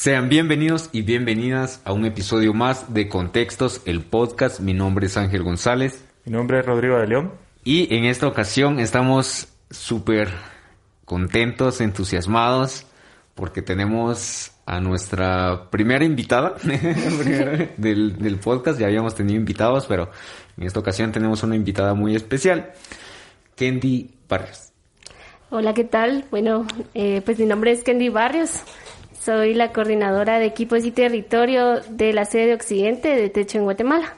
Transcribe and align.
Sean 0.00 0.30
bienvenidos 0.30 0.88
y 0.92 1.02
bienvenidas 1.02 1.82
a 1.84 1.92
un 1.92 2.06
episodio 2.06 2.54
más 2.54 2.94
de 2.94 3.06
Contextos, 3.06 3.82
el 3.84 4.00
podcast. 4.00 4.58
Mi 4.58 4.72
nombre 4.72 5.08
es 5.08 5.18
Ángel 5.18 5.42
González. 5.42 6.02
Mi 6.24 6.32
nombre 6.32 6.60
es 6.60 6.64
Rodrigo 6.64 6.96
de 6.96 7.06
León. 7.06 7.32
Y 7.64 7.94
en 7.94 8.06
esta 8.06 8.26
ocasión 8.26 8.80
estamos 8.80 9.48
súper 9.68 10.30
contentos, 11.04 11.82
entusiasmados, 11.82 12.86
porque 13.34 13.60
tenemos 13.60 14.52
a 14.64 14.80
nuestra 14.80 15.68
primera 15.68 16.02
invitada 16.02 16.54
del, 17.76 18.18
del, 18.18 18.36
podcast. 18.36 18.80
Ya 18.80 18.86
habíamos 18.86 19.14
tenido 19.14 19.38
invitados, 19.38 19.84
pero 19.86 20.10
en 20.56 20.64
esta 20.66 20.80
ocasión 20.80 21.12
tenemos 21.12 21.42
una 21.42 21.56
invitada 21.56 21.92
muy 21.92 22.16
especial, 22.16 22.72
Kendi 23.54 24.12
Barrios. 24.26 24.70
Hola, 25.50 25.74
¿qué 25.74 25.84
tal? 25.84 26.24
Bueno, 26.30 26.64
eh, 26.94 27.20
pues 27.22 27.38
mi 27.38 27.44
nombre 27.44 27.72
es 27.72 27.82
Kendi 27.84 28.08
Barrios. 28.08 28.62
Soy 29.20 29.52
la 29.52 29.70
coordinadora 29.70 30.38
de 30.38 30.46
equipos 30.46 30.86
y 30.86 30.92
territorio 30.92 31.80
de 31.90 32.14
la 32.14 32.24
sede 32.24 32.54
Occidente 32.54 33.08
de 33.08 33.28
Techo 33.28 33.58
en 33.58 33.64
Guatemala. 33.64 34.14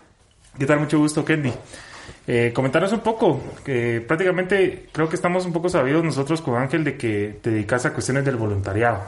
¿Qué 0.56 0.64
tal? 0.64 0.78
Mucho 0.78 0.98
gusto, 0.98 1.24
Kendi. 1.24 1.52
Eh, 2.28 2.52
comentaros 2.54 2.92
un 2.92 3.00
poco, 3.00 3.40
que 3.64 4.00
prácticamente 4.00 4.86
creo 4.92 5.08
que 5.08 5.16
estamos 5.16 5.44
un 5.44 5.52
poco 5.52 5.68
sabidos 5.68 6.04
nosotros 6.04 6.40
con 6.40 6.54
Ángel 6.54 6.84
de 6.84 6.96
que 6.96 7.36
te 7.42 7.50
dedicas 7.50 7.84
a 7.84 7.92
cuestiones 7.92 8.24
del 8.24 8.36
voluntariado. 8.36 9.00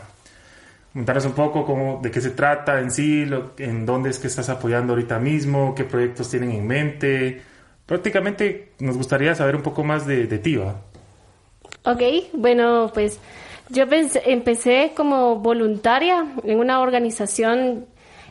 Comentaros 0.92 1.26
un 1.26 1.32
poco 1.32 1.64
cómo, 1.64 2.00
de 2.02 2.10
qué 2.10 2.20
se 2.20 2.30
trata 2.30 2.80
en 2.80 2.90
sí, 2.90 3.24
en 3.58 3.86
dónde 3.86 4.10
es 4.10 4.18
que 4.18 4.26
estás 4.26 4.48
apoyando 4.48 4.94
ahorita 4.94 5.20
mismo, 5.20 5.76
qué 5.76 5.84
proyectos 5.84 6.28
tienen 6.28 6.50
en 6.50 6.66
mente. 6.66 7.42
Prácticamente 7.86 8.72
nos 8.80 8.96
gustaría 8.96 9.32
saber 9.36 9.54
un 9.54 9.62
poco 9.62 9.84
más 9.84 10.08
de, 10.08 10.26
de 10.26 10.38
ti, 10.38 10.56
¿va? 10.56 10.74
Ok, 11.84 12.02
bueno, 12.32 12.90
pues 12.92 13.20
yo 13.70 13.84
empecé 13.90 14.92
como 14.94 15.36
voluntaria 15.36 16.26
en 16.44 16.58
una 16.58 16.80
organización 16.80 17.86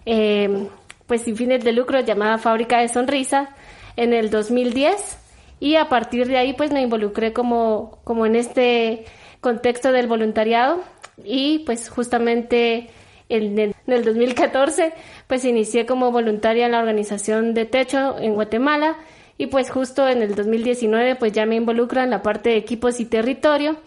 eh, 0.05 0.67
pues 1.07 1.21
sin 1.21 1.35
fines 1.35 1.63
de 1.63 1.71
lucro 1.71 1.99
llamada 2.01 2.37
Fábrica 2.37 2.79
de 2.79 2.87
Sonrisas 2.87 3.49
en 3.95 4.13
el 4.13 4.29
2010 4.29 5.17
y 5.59 5.75
a 5.75 5.89
partir 5.89 6.27
de 6.27 6.37
ahí 6.37 6.53
pues 6.53 6.71
me 6.71 6.81
involucré 6.81 7.33
como, 7.33 7.99
como 8.03 8.25
en 8.25 8.35
este 8.35 9.05
contexto 9.39 9.91
del 9.91 10.07
voluntariado. 10.07 10.81
Y 11.23 11.59
pues 11.59 11.89
justamente 11.89 12.89
en 13.29 13.59
el, 13.59 13.75
en 13.87 13.93
el 13.93 14.03
2014 14.03 14.93
pues 15.27 15.45
inicié 15.45 15.85
como 15.85 16.11
voluntaria 16.11 16.65
en 16.65 16.73
la 16.73 16.79
organización 16.79 17.53
de 17.53 17.65
Techo 17.65 18.17
en 18.19 18.33
Guatemala. 18.33 18.97
Y 19.37 19.47
pues 19.47 19.69
justo 19.69 20.07
en 20.07 20.21
el 20.21 20.35
2019 20.35 21.15
pues 21.15 21.31
ya 21.31 21.45
me 21.45 21.55
involucro 21.55 22.01
en 22.01 22.09
la 22.09 22.21
parte 22.21 22.49
de 22.49 22.57
equipos 22.57 22.99
y 22.99 23.05
territorio 23.05 23.77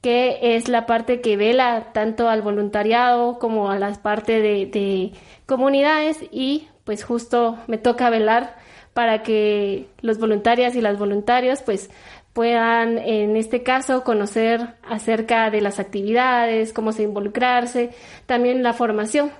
que 0.00 0.56
es 0.56 0.68
la 0.68 0.86
parte 0.86 1.20
que 1.20 1.36
vela 1.36 1.92
tanto 1.92 2.28
al 2.28 2.42
voluntariado 2.42 3.38
como 3.38 3.70
a 3.70 3.78
la 3.78 3.92
parte 3.94 4.40
de, 4.40 5.12
comunidades 5.46 6.18
y 6.30 6.68
pues 6.84 7.04
justo 7.04 7.58
me 7.66 7.76
toca 7.76 8.08
velar 8.08 8.56
para 8.94 9.22
que 9.22 9.88
los 10.00 10.18
voluntarias 10.18 10.76
y 10.76 10.80
las 10.80 10.98
voluntarios 10.98 11.62
pues 11.62 11.90
puedan 12.32 12.98
en 12.98 13.36
este 13.36 13.62
caso 13.62 14.04
conocer 14.04 14.74
acerca 14.88 15.50
de 15.50 15.60
las 15.60 15.80
actividades, 15.80 16.72
cómo 16.72 16.92
se 16.92 17.02
involucrarse, 17.02 17.90
también 18.26 18.62
la 18.62 18.72
formación. 18.72 19.32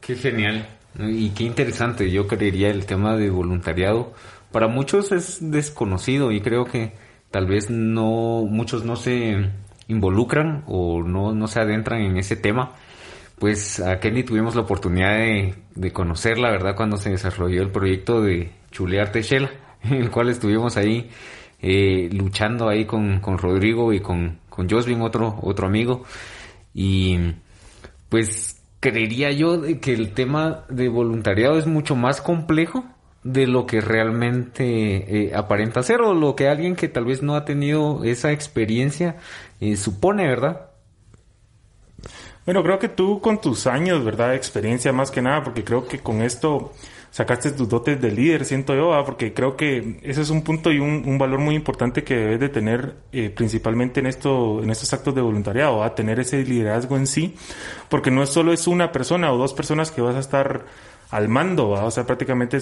Qué 0.00 0.14
genial 0.14 0.66
y 0.98 1.30
qué 1.30 1.44
interesante, 1.44 2.10
yo 2.10 2.26
creería 2.28 2.70
el 2.70 2.86
tema 2.86 3.16
de 3.16 3.30
voluntariado 3.30 4.12
para 4.52 4.68
muchos 4.68 5.12
es 5.12 5.38
desconocido 5.40 6.32
y 6.32 6.40
creo 6.40 6.64
que 6.64 6.92
tal 7.30 7.46
vez 7.46 7.70
no, 7.70 8.44
muchos 8.48 8.84
no 8.84 8.96
se 8.96 9.50
involucran 9.88 10.64
o 10.66 11.02
no, 11.02 11.32
no 11.32 11.46
se 11.46 11.60
adentran 11.60 12.00
en 12.02 12.16
ese 12.16 12.36
tema. 12.36 12.74
Pues 13.38 13.80
a 13.80 14.00
Kenny 14.00 14.24
tuvimos 14.24 14.54
la 14.54 14.62
oportunidad 14.62 15.16
de, 15.16 15.54
de 15.74 15.92
conocerla, 15.92 16.50
¿verdad? 16.50 16.74
Cuando 16.76 16.96
se 16.96 17.10
desarrolló 17.10 17.62
el 17.62 17.70
proyecto 17.70 18.20
de 18.20 18.50
Chulear 18.70 19.12
Techela, 19.12 19.50
en 19.82 19.94
el 19.94 20.10
cual 20.10 20.28
estuvimos 20.28 20.76
ahí 20.76 21.10
eh, 21.60 22.08
luchando 22.12 22.68
ahí 22.68 22.84
con, 22.84 23.20
con, 23.20 23.38
Rodrigo 23.38 23.92
y 23.92 24.00
con, 24.00 24.38
con 24.48 24.68
Josvin, 24.68 25.02
otro, 25.02 25.38
otro 25.42 25.66
amigo. 25.66 26.04
Y 26.74 27.18
pues 28.08 28.60
creería 28.80 29.30
yo 29.32 29.62
que 29.80 29.92
el 29.92 30.12
tema 30.14 30.64
de 30.68 30.88
voluntariado 30.88 31.58
es 31.58 31.66
mucho 31.66 31.96
más 31.96 32.20
complejo 32.20 32.84
de 33.24 33.46
lo 33.46 33.66
que 33.66 33.80
realmente 33.80 35.26
eh, 35.26 35.34
aparenta 35.34 35.82
ser 35.82 36.00
o 36.00 36.14
lo 36.14 36.36
que 36.36 36.48
alguien 36.48 36.76
que 36.76 36.88
tal 36.88 37.04
vez 37.04 37.22
no 37.22 37.34
ha 37.36 37.44
tenido 37.44 38.04
esa 38.04 38.32
experiencia 38.32 39.16
eh, 39.60 39.76
supone, 39.76 40.26
¿verdad? 40.26 40.70
Bueno, 42.46 42.62
creo 42.62 42.78
que 42.78 42.88
tú 42.88 43.20
con 43.20 43.40
tus 43.40 43.66
años, 43.66 44.04
¿verdad? 44.04 44.34
Experiencia 44.34 44.92
más 44.92 45.10
que 45.10 45.20
nada, 45.20 45.42
porque 45.44 45.64
creo 45.64 45.86
que 45.86 45.98
con 45.98 46.22
esto 46.22 46.72
sacaste 47.10 47.50
tus 47.52 47.68
dotes 47.68 48.00
de 48.00 48.10
líder, 48.10 48.44
siento 48.44 48.74
yo, 48.74 49.02
porque 49.04 49.34
creo 49.34 49.56
que 49.56 49.98
ese 50.02 50.22
es 50.22 50.30
un 50.30 50.42
punto 50.42 50.70
y 50.72 50.78
un, 50.78 51.18
valor 51.18 51.40
muy 51.40 51.54
importante 51.54 52.04
que 52.04 52.16
debes 52.16 52.40
de 52.40 52.48
tener 52.48 52.94
eh, 53.12 53.30
principalmente 53.30 54.00
en 54.00 54.06
esto, 54.06 54.62
en 54.62 54.70
estos 54.70 54.92
actos 54.92 55.14
de 55.14 55.20
voluntariado, 55.20 55.82
a 55.82 55.94
tener 55.94 56.20
ese 56.20 56.42
liderazgo 56.44 56.96
en 56.96 57.06
sí, 57.06 57.34
porque 57.88 58.10
no 58.10 58.22
es 58.22 58.30
solo 58.30 58.52
es 58.52 58.66
una 58.66 58.92
persona 58.92 59.32
o 59.32 59.36
dos 59.36 59.52
personas 59.52 59.90
que 59.90 60.00
vas 60.00 60.16
a 60.16 60.20
estar 60.20 60.64
al 61.10 61.28
mando, 61.28 61.70
o 61.70 61.90
sea, 61.90 62.04
prácticamente 62.04 62.58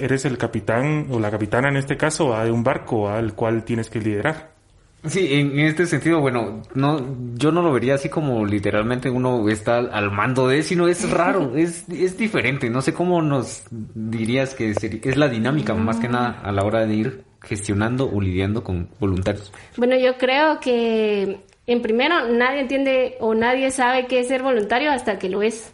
eres 0.00 0.24
el 0.24 0.38
capitán 0.38 1.06
o 1.10 1.18
la 1.18 1.30
capitana 1.30 1.68
en 1.68 1.76
este 1.76 1.96
caso 1.96 2.36
de 2.42 2.50
un 2.50 2.62
barco 2.62 3.08
al 3.08 3.34
cual 3.34 3.64
tienes 3.64 3.90
que 3.90 4.00
liderar. 4.00 4.58
Sí, 5.06 5.34
en, 5.34 5.58
este 5.60 5.86
sentido, 5.86 6.20
bueno, 6.20 6.62
no, 6.74 7.00
yo 7.34 7.52
no 7.52 7.62
lo 7.62 7.72
vería 7.72 7.94
así 7.94 8.08
como 8.08 8.44
literalmente 8.44 9.08
uno 9.08 9.48
está 9.48 9.78
al, 9.78 10.10
mando 10.10 10.48
de, 10.48 10.62
sino 10.62 10.88
es 10.88 11.08
raro, 11.08 11.52
es, 11.56 11.88
es 11.88 12.18
diferente. 12.18 12.68
No 12.68 12.82
sé 12.82 12.92
cómo 12.92 13.22
nos 13.22 13.62
dirías 13.70 14.54
que 14.54 14.70
es 14.70 15.16
la 15.16 15.28
dinámica 15.28 15.74
más 15.74 15.98
que 15.98 16.08
nada 16.08 16.40
a 16.42 16.52
la 16.52 16.64
hora 16.64 16.84
de 16.84 16.94
ir 16.94 17.24
gestionando 17.42 18.10
o 18.12 18.20
lidiando 18.20 18.64
con 18.64 18.88
voluntarios. 18.98 19.52
Bueno, 19.76 19.96
yo 19.96 20.18
creo 20.18 20.58
que 20.58 21.40
en 21.66 21.82
primero 21.82 22.28
nadie 22.32 22.60
entiende 22.60 23.16
o 23.20 23.34
nadie 23.34 23.70
sabe 23.70 24.06
qué 24.06 24.20
es 24.20 24.28
ser 24.28 24.42
voluntario 24.42 24.90
hasta 24.90 25.18
que 25.18 25.28
lo 25.28 25.42
es. 25.42 25.72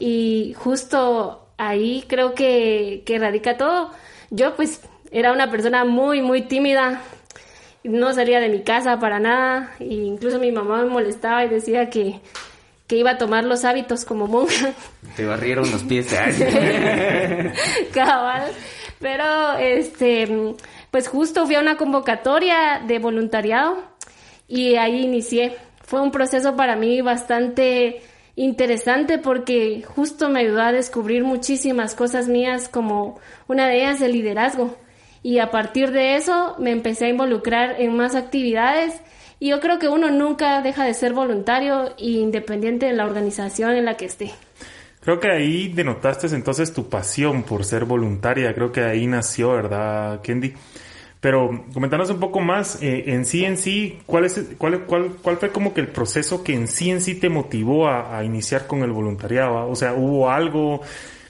Y 0.00 0.54
justo 0.58 1.43
ahí 1.58 2.04
creo 2.08 2.34
que, 2.34 3.02
que 3.04 3.18
radica 3.18 3.56
todo. 3.56 3.90
Yo 4.30 4.56
pues 4.56 4.80
era 5.10 5.32
una 5.32 5.50
persona 5.50 5.84
muy, 5.84 6.22
muy 6.22 6.42
tímida, 6.42 7.00
no 7.84 8.12
salía 8.12 8.40
de 8.40 8.48
mi 8.48 8.62
casa 8.62 8.98
para 8.98 9.20
nada, 9.20 9.74
e 9.78 9.84
incluso 9.84 10.38
mi 10.38 10.50
mamá 10.50 10.82
me 10.82 10.90
molestaba 10.90 11.44
y 11.44 11.48
decía 11.48 11.90
que, 11.90 12.20
que 12.86 12.96
iba 12.96 13.12
a 13.12 13.18
tomar 13.18 13.44
los 13.44 13.64
hábitos 13.64 14.04
como 14.04 14.26
monja. 14.26 14.72
Te 15.16 15.24
barrieron 15.24 15.70
los 15.70 15.84
pies. 15.84 16.08
Cabal. 17.94 18.50
Pero, 19.00 19.58
este, 19.58 20.54
pues 20.90 21.08
justo 21.08 21.46
fui 21.46 21.54
a 21.54 21.60
una 21.60 21.76
convocatoria 21.76 22.82
de 22.86 22.98
voluntariado 22.98 23.76
y 24.48 24.76
ahí 24.76 25.04
inicié. 25.04 25.56
Fue 25.82 26.00
un 26.00 26.10
proceso 26.10 26.56
para 26.56 26.74
mí 26.74 27.02
bastante 27.02 28.02
interesante 28.36 29.18
porque 29.18 29.82
justo 29.86 30.28
me 30.28 30.40
ayudó 30.40 30.62
a 30.62 30.72
descubrir 30.72 31.24
muchísimas 31.24 31.94
cosas 31.94 32.28
mías, 32.28 32.68
como 32.68 33.18
una 33.48 33.68
de 33.68 33.82
ellas 33.82 34.00
el 34.00 34.12
liderazgo. 34.12 34.76
Y 35.22 35.38
a 35.38 35.50
partir 35.50 35.90
de 35.90 36.16
eso 36.16 36.56
me 36.58 36.70
empecé 36.70 37.06
a 37.06 37.10
involucrar 37.10 37.80
en 37.80 37.96
más 37.96 38.14
actividades 38.14 39.00
y 39.40 39.48
yo 39.48 39.60
creo 39.60 39.78
que 39.78 39.88
uno 39.88 40.10
nunca 40.10 40.60
deja 40.62 40.84
de 40.84 40.94
ser 40.94 41.12
voluntario 41.12 41.94
e 41.98 42.10
independiente 42.10 42.86
de 42.86 42.92
la 42.92 43.04
organización 43.04 43.72
en 43.72 43.84
la 43.84 43.96
que 43.96 44.06
esté. 44.06 44.32
Creo 45.00 45.20
que 45.20 45.30
ahí 45.30 45.68
denotaste 45.68 46.26
entonces 46.28 46.72
tu 46.72 46.88
pasión 46.88 47.42
por 47.42 47.64
ser 47.64 47.84
voluntaria, 47.84 48.54
creo 48.54 48.72
que 48.72 48.82
ahí 48.82 49.06
nació, 49.06 49.50
¿verdad, 49.50 50.22
Kendi? 50.22 50.54
Pero 51.24 51.64
comentanos 51.72 52.10
un 52.10 52.20
poco 52.20 52.40
más, 52.40 52.82
eh, 52.82 53.04
en 53.06 53.24
sí 53.24 53.46
en 53.46 53.56
sí, 53.56 53.98
¿cuál, 54.04 54.26
es, 54.26 54.38
cuál, 54.58 54.80
cuál, 54.80 55.12
¿cuál 55.22 55.38
fue 55.38 55.48
como 55.48 55.72
que 55.72 55.80
el 55.80 55.88
proceso 55.88 56.44
que 56.44 56.52
en 56.52 56.68
sí 56.68 56.90
en 56.90 57.00
sí 57.00 57.14
te 57.14 57.30
motivó 57.30 57.88
a, 57.88 58.22
iniciar 58.24 58.66
con 58.66 58.82
el 58.82 58.92
voluntariado? 58.92 59.66
O 59.66 59.74
sea, 59.74 59.94
¿hubo 59.94 60.30
algo? 60.30 60.82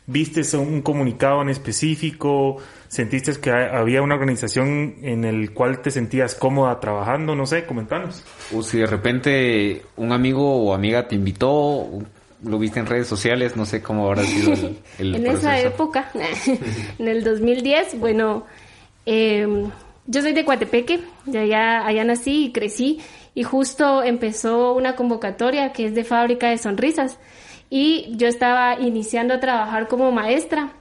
¿Viste 0.09 0.43
un 0.57 0.83
comunicado 0.83 1.43
en 1.43 1.49
específico? 1.49 2.57
¿Sentiste 2.89 3.41
que 3.41 3.53
había 3.53 4.03
una 4.03 4.17
organización 4.17 4.97
en 5.03 5.25
el 5.25 5.53
cual 5.53 5.81
te 5.81 5.93
sentías 5.93 6.35
cómoda 6.35 6.81
trabajando? 6.81 7.37
No 7.37 7.47
sé, 7.47 7.65
comentanos. 7.65 8.25
O 8.53 8.65
si 8.65 8.79
de 8.79 8.87
repente 8.87 9.83
un 9.95 10.11
amigo 10.11 10.57
o 10.57 10.75
amiga 10.75 11.07
te 11.07 11.15
invitó, 11.15 11.89
lo 12.43 12.59
viste 12.59 12.81
en 12.81 12.87
redes 12.87 13.07
sociales, 13.07 13.55
no 13.55 13.65
sé 13.65 13.81
cómo 13.81 14.09
habrá 14.09 14.25
sido 14.25 14.55
el, 14.55 14.79
el 14.99 15.15
En 15.25 15.27
esa 15.29 15.61
época, 15.61 16.11
en 16.99 17.07
el 17.07 17.23
2010, 17.23 18.01
bueno... 18.01 18.45
Eh, 19.07 19.47
yo 20.07 20.23
soy 20.23 20.33
de 20.33 20.45
Coatepeque, 20.45 21.01
de 21.27 21.39
allá, 21.39 21.87
allá 21.87 22.05
nací 22.05 22.47
y 22.47 22.53
crecí 22.53 23.01
y 23.35 23.43
justo 23.43 24.03
empezó 24.03 24.75
una 24.75 24.97
convocatoria 24.97 25.73
que 25.73 25.87
es 25.87 25.95
de 25.95 26.05
fábrica 26.05 26.51
de 26.51 26.59
sonrisas 26.59 27.19
y 27.71 28.15
yo 28.17 28.29
estaba 28.29 28.79
iniciando 28.81 29.35
a 29.35 29.41
trabajar 29.41 29.89
como 29.89 30.13
maestra 30.13 30.73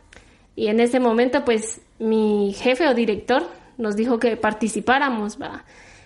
y 0.55 0.67
en 0.67 0.79
ese 0.79 0.99
momento 0.99 1.45
pues 1.45 1.81
mi 1.99 2.53
jefe 2.53 2.87
o 2.87 2.93
director 2.93 3.47
nos 3.77 3.95
dijo 3.95 4.19
que 4.19 4.37
participáramos, 4.37 5.41
¿va? 5.41 5.63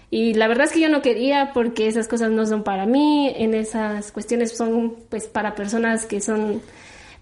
Y 0.09 0.35
la 0.35 0.47
verdad 0.47 0.67
es 0.67 0.71
que 0.71 0.79
yo 0.79 0.89
no 0.89 1.01
quería 1.01 1.51
porque 1.53 1.87
esas 1.87 2.07
cosas 2.07 2.31
no 2.31 2.45
son 2.45 2.63
para 2.63 2.85
mí, 2.85 3.33
en 3.35 3.53
esas 3.53 4.11
cuestiones 4.11 4.55
son 4.55 4.95
pues 5.09 5.27
para 5.27 5.53
personas 5.53 6.05
que 6.05 6.21
son 6.21 6.61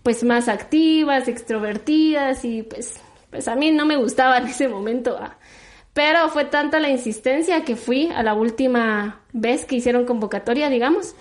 pues 0.04 0.24
más 0.24 0.50
activas, 0.50 1.28
extrovertidas 1.28 2.46
y 2.46 2.62
pues 2.62 3.00
pues 3.32 3.48
a 3.48 3.56
mí 3.56 3.72
no 3.72 3.86
me 3.86 3.98
gustaba 3.98 4.38
en 4.38 4.48
ese 4.48 4.68
momento. 4.68 5.18
Pero 5.96 6.28
fue 6.28 6.44
tanta 6.44 6.82
la 6.82 6.90
insistencia 6.90 7.64
que 7.64 7.78
fui 7.78 8.10
a 8.14 8.22
la 8.22 8.34
última 8.34 9.22
vez 9.32 9.64
que 9.64 9.78
hicieron 9.78 10.06
convocatoria, 10.06 10.70
digamos. 10.70 11.16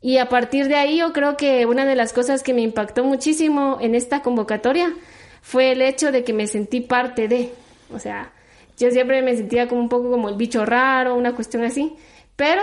Y 0.00 0.16
a 0.16 0.30
partir 0.30 0.68
de 0.68 0.76
ahí 0.76 0.96
yo 0.96 1.12
creo 1.12 1.36
que 1.36 1.66
una 1.66 1.84
de 1.84 1.94
las 1.94 2.14
cosas 2.14 2.42
que 2.42 2.54
me 2.54 2.62
impactó 2.62 3.04
muchísimo 3.04 3.76
en 3.82 3.94
esta 3.94 4.22
convocatoria 4.22 4.94
fue 5.42 5.72
el 5.72 5.82
hecho 5.82 6.10
de 6.10 6.24
que 6.24 6.32
me 6.32 6.46
sentí 6.46 6.80
parte 6.80 7.28
de, 7.28 7.52
o 7.94 7.98
sea, 7.98 8.32
yo 8.78 8.90
siempre 8.90 9.20
me 9.20 9.36
sentía 9.36 9.68
como 9.68 9.82
un 9.82 9.90
poco 9.90 10.10
como 10.10 10.30
el 10.30 10.36
bicho 10.36 10.64
raro, 10.64 11.14
una 11.14 11.34
cuestión 11.34 11.62
así, 11.62 11.92
pero, 12.34 12.62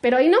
pero 0.00 0.18
ahí 0.18 0.28
no, 0.28 0.38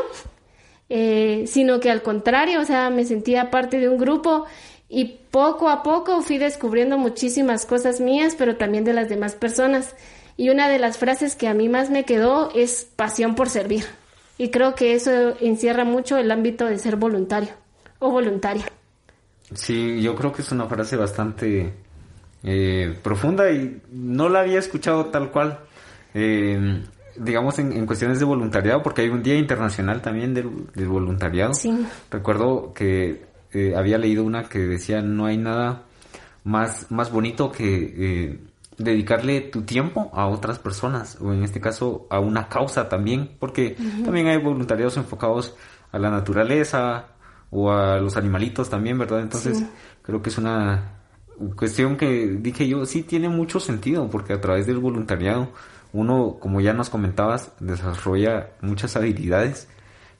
eh, 0.90 1.42
sino 1.48 1.80
que 1.80 1.90
al 1.90 2.02
contrario, 2.02 2.60
o 2.60 2.64
sea, 2.64 2.88
me 2.88 3.04
sentía 3.04 3.50
parte 3.50 3.80
de 3.80 3.88
un 3.88 3.98
grupo 3.98 4.46
y 4.94 5.18
poco 5.32 5.68
a 5.68 5.82
poco 5.82 6.22
fui 6.22 6.38
descubriendo 6.38 6.96
muchísimas 6.96 7.66
cosas 7.66 8.00
mías, 8.00 8.36
pero 8.38 8.56
también 8.56 8.84
de 8.84 8.92
las 8.92 9.08
demás 9.08 9.34
personas. 9.34 9.96
Y 10.36 10.50
una 10.50 10.68
de 10.68 10.78
las 10.78 10.98
frases 10.98 11.34
que 11.34 11.48
a 11.48 11.54
mí 11.54 11.68
más 11.68 11.90
me 11.90 12.04
quedó 12.04 12.50
es 12.54 12.86
pasión 12.94 13.34
por 13.34 13.48
servir. 13.48 13.84
Y 14.38 14.50
creo 14.50 14.76
que 14.76 14.94
eso 14.94 15.10
encierra 15.40 15.84
mucho 15.84 16.16
el 16.16 16.30
ámbito 16.30 16.66
de 16.66 16.78
ser 16.78 16.94
voluntario 16.94 17.50
o 17.98 18.10
voluntaria. 18.10 18.66
Sí, 19.52 20.00
yo 20.00 20.14
creo 20.14 20.32
que 20.32 20.42
es 20.42 20.52
una 20.52 20.66
frase 20.66 20.96
bastante 20.96 21.72
eh, 22.44 22.96
profunda 23.02 23.50
y 23.50 23.80
no 23.90 24.28
la 24.28 24.40
había 24.40 24.60
escuchado 24.60 25.06
tal 25.06 25.32
cual. 25.32 25.58
Eh, 26.14 26.84
digamos 27.16 27.58
en, 27.58 27.86
cuestiones 27.86 28.18
de 28.18 28.24
voluntariado, 28.24 28.82
porque 28.82 29.02
hay 29.02 29.08
un 29.08 29.22
día 29.22 29.36
internacional 29.36 30.02
también 30.02 30.34
del, 30.34 30.48
voluntariado. 30.86 31.54
Sí. 31.54 31.86
Recuerdo 32.10 32.72
que 32.74 33.33
eh, 33.54 33.74
había 33.76 33.98
leído 33.98 34.24
una 34.24 34.44
que 34.48 34.58
decía 34.58 35.00
no 35.00 35.26
hay 35.26 35.38
nada 35.38 35.84
más, 36.44 36.90
más 36.90 37.10
bonito 37.10 37.50
que 37.50 38.38
dedicarle 38.76 39.40
tu 39.40 39.62
tiempo 39.62 40.10
a 40.12 40.26
otras 40.26 40.58
personas, 40.58 41.18
o 41.20 41.32
en 41.32 41.44
este 41.44 41.60
caso 41.60 42.06
a 42.10 42.18
una 42.18 42.48
causa 42.48 42.88
también, 42.88 43.30
porque 43.38 43.76
también 44.04 44.26
hay 44.26 44.38
voluntariados 44.38 44.96
enfocados 44.96 45.54
a 45.92 45.98
la 45.98 46.10
naturaleza 46.10 47.06
o 47.50 47.70
a 47.70 47.98
los 47.98 48.16
animalitos 48.16 48.68
también, 48.68 48.98
¿verdad? 48.98 49.20
Entonces 49.20 49.64
creo 50.02 50.20
que 50.20 50.30
es 50.30 50.38
una 50.38 50.94
cuestión 51.56 51.96
que 51.96 52.26
dije 52.40 52.66
yo, 52.68 52.84
sí 52.84 53.02
tiene 53.02 53.28
mucho 53.28 53.60
sentido, 53.60 54.10
porque 54.10 54.32
a 54.32 54.40
través 54.40 54.66
del 54.66 54.78
voluntariado 54.78 55.50
uno, 55.92 56.38
como 56.40 56.60
ya 56.60 56.72
nos 56.72 56.90
comentabas, 56.90 57.52
desarrolla 57.60 58.50
muchas 58.60 58.96
habilidades. 58.96 59.68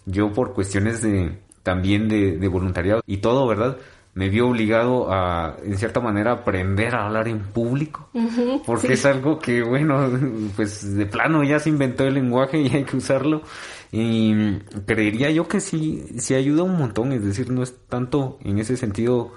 Yo 0.07 0.33
por 0.33 0.55
cuestiones 0.55 1.03
de 1.03 1.41
también 1.65 2.09
de, 2.09 2.39
de 2.39 2.49
voluntariado 2.49 3.03
y 3.07 3.17
todo, 3.17 3.49
¿verdad? 3.49 3.79
me 4.15 4.29
vio 4.29 4.49
obligado 4.49 5.13
a, 5.13 5.57
en 5.65 5.77
cierta 5.77 6.01
manera, 6.01 6.33
aprender 6.33 6.95
a 6.95 7.07
hablar 7.07 7.27
en 7.27 7.41
público, 7.41 8.09
porque 8.65 8.93
es 8.93 9.05
algo 9.05 9.41
que, 9.41 9.63
bueno, 9.63 10.09
pues 10.57 10.95
de 10.95 11.07
plano 11.07 11.43
ya 11.43 11.59
se 11.59 11.69
inventó 11.69 12.05
el 12.05 12.15
lenguaje 12.15 12.61
y 12.61 12.69
hay 12.75 12.85
que 12.85 12.97
usarlo. 12.97 13.43
Y 13.91 14.59
creería 14.87 15.31
yo 15.31 15.47
que 15.47 15.61
sí, 15.61 16.05
sí 16.19 16.35
ayuda 16.35 16.63
un 16.63 16.77
montón, 16.77 17.13
es 17.13 17.25
decir, 17.25 17.51
no 17.51 17.63
es 17.63 17.77
tanto 17.89 18.39
en 18.43 18.59
ese 18.59 18.77
sentido 18.77 19.33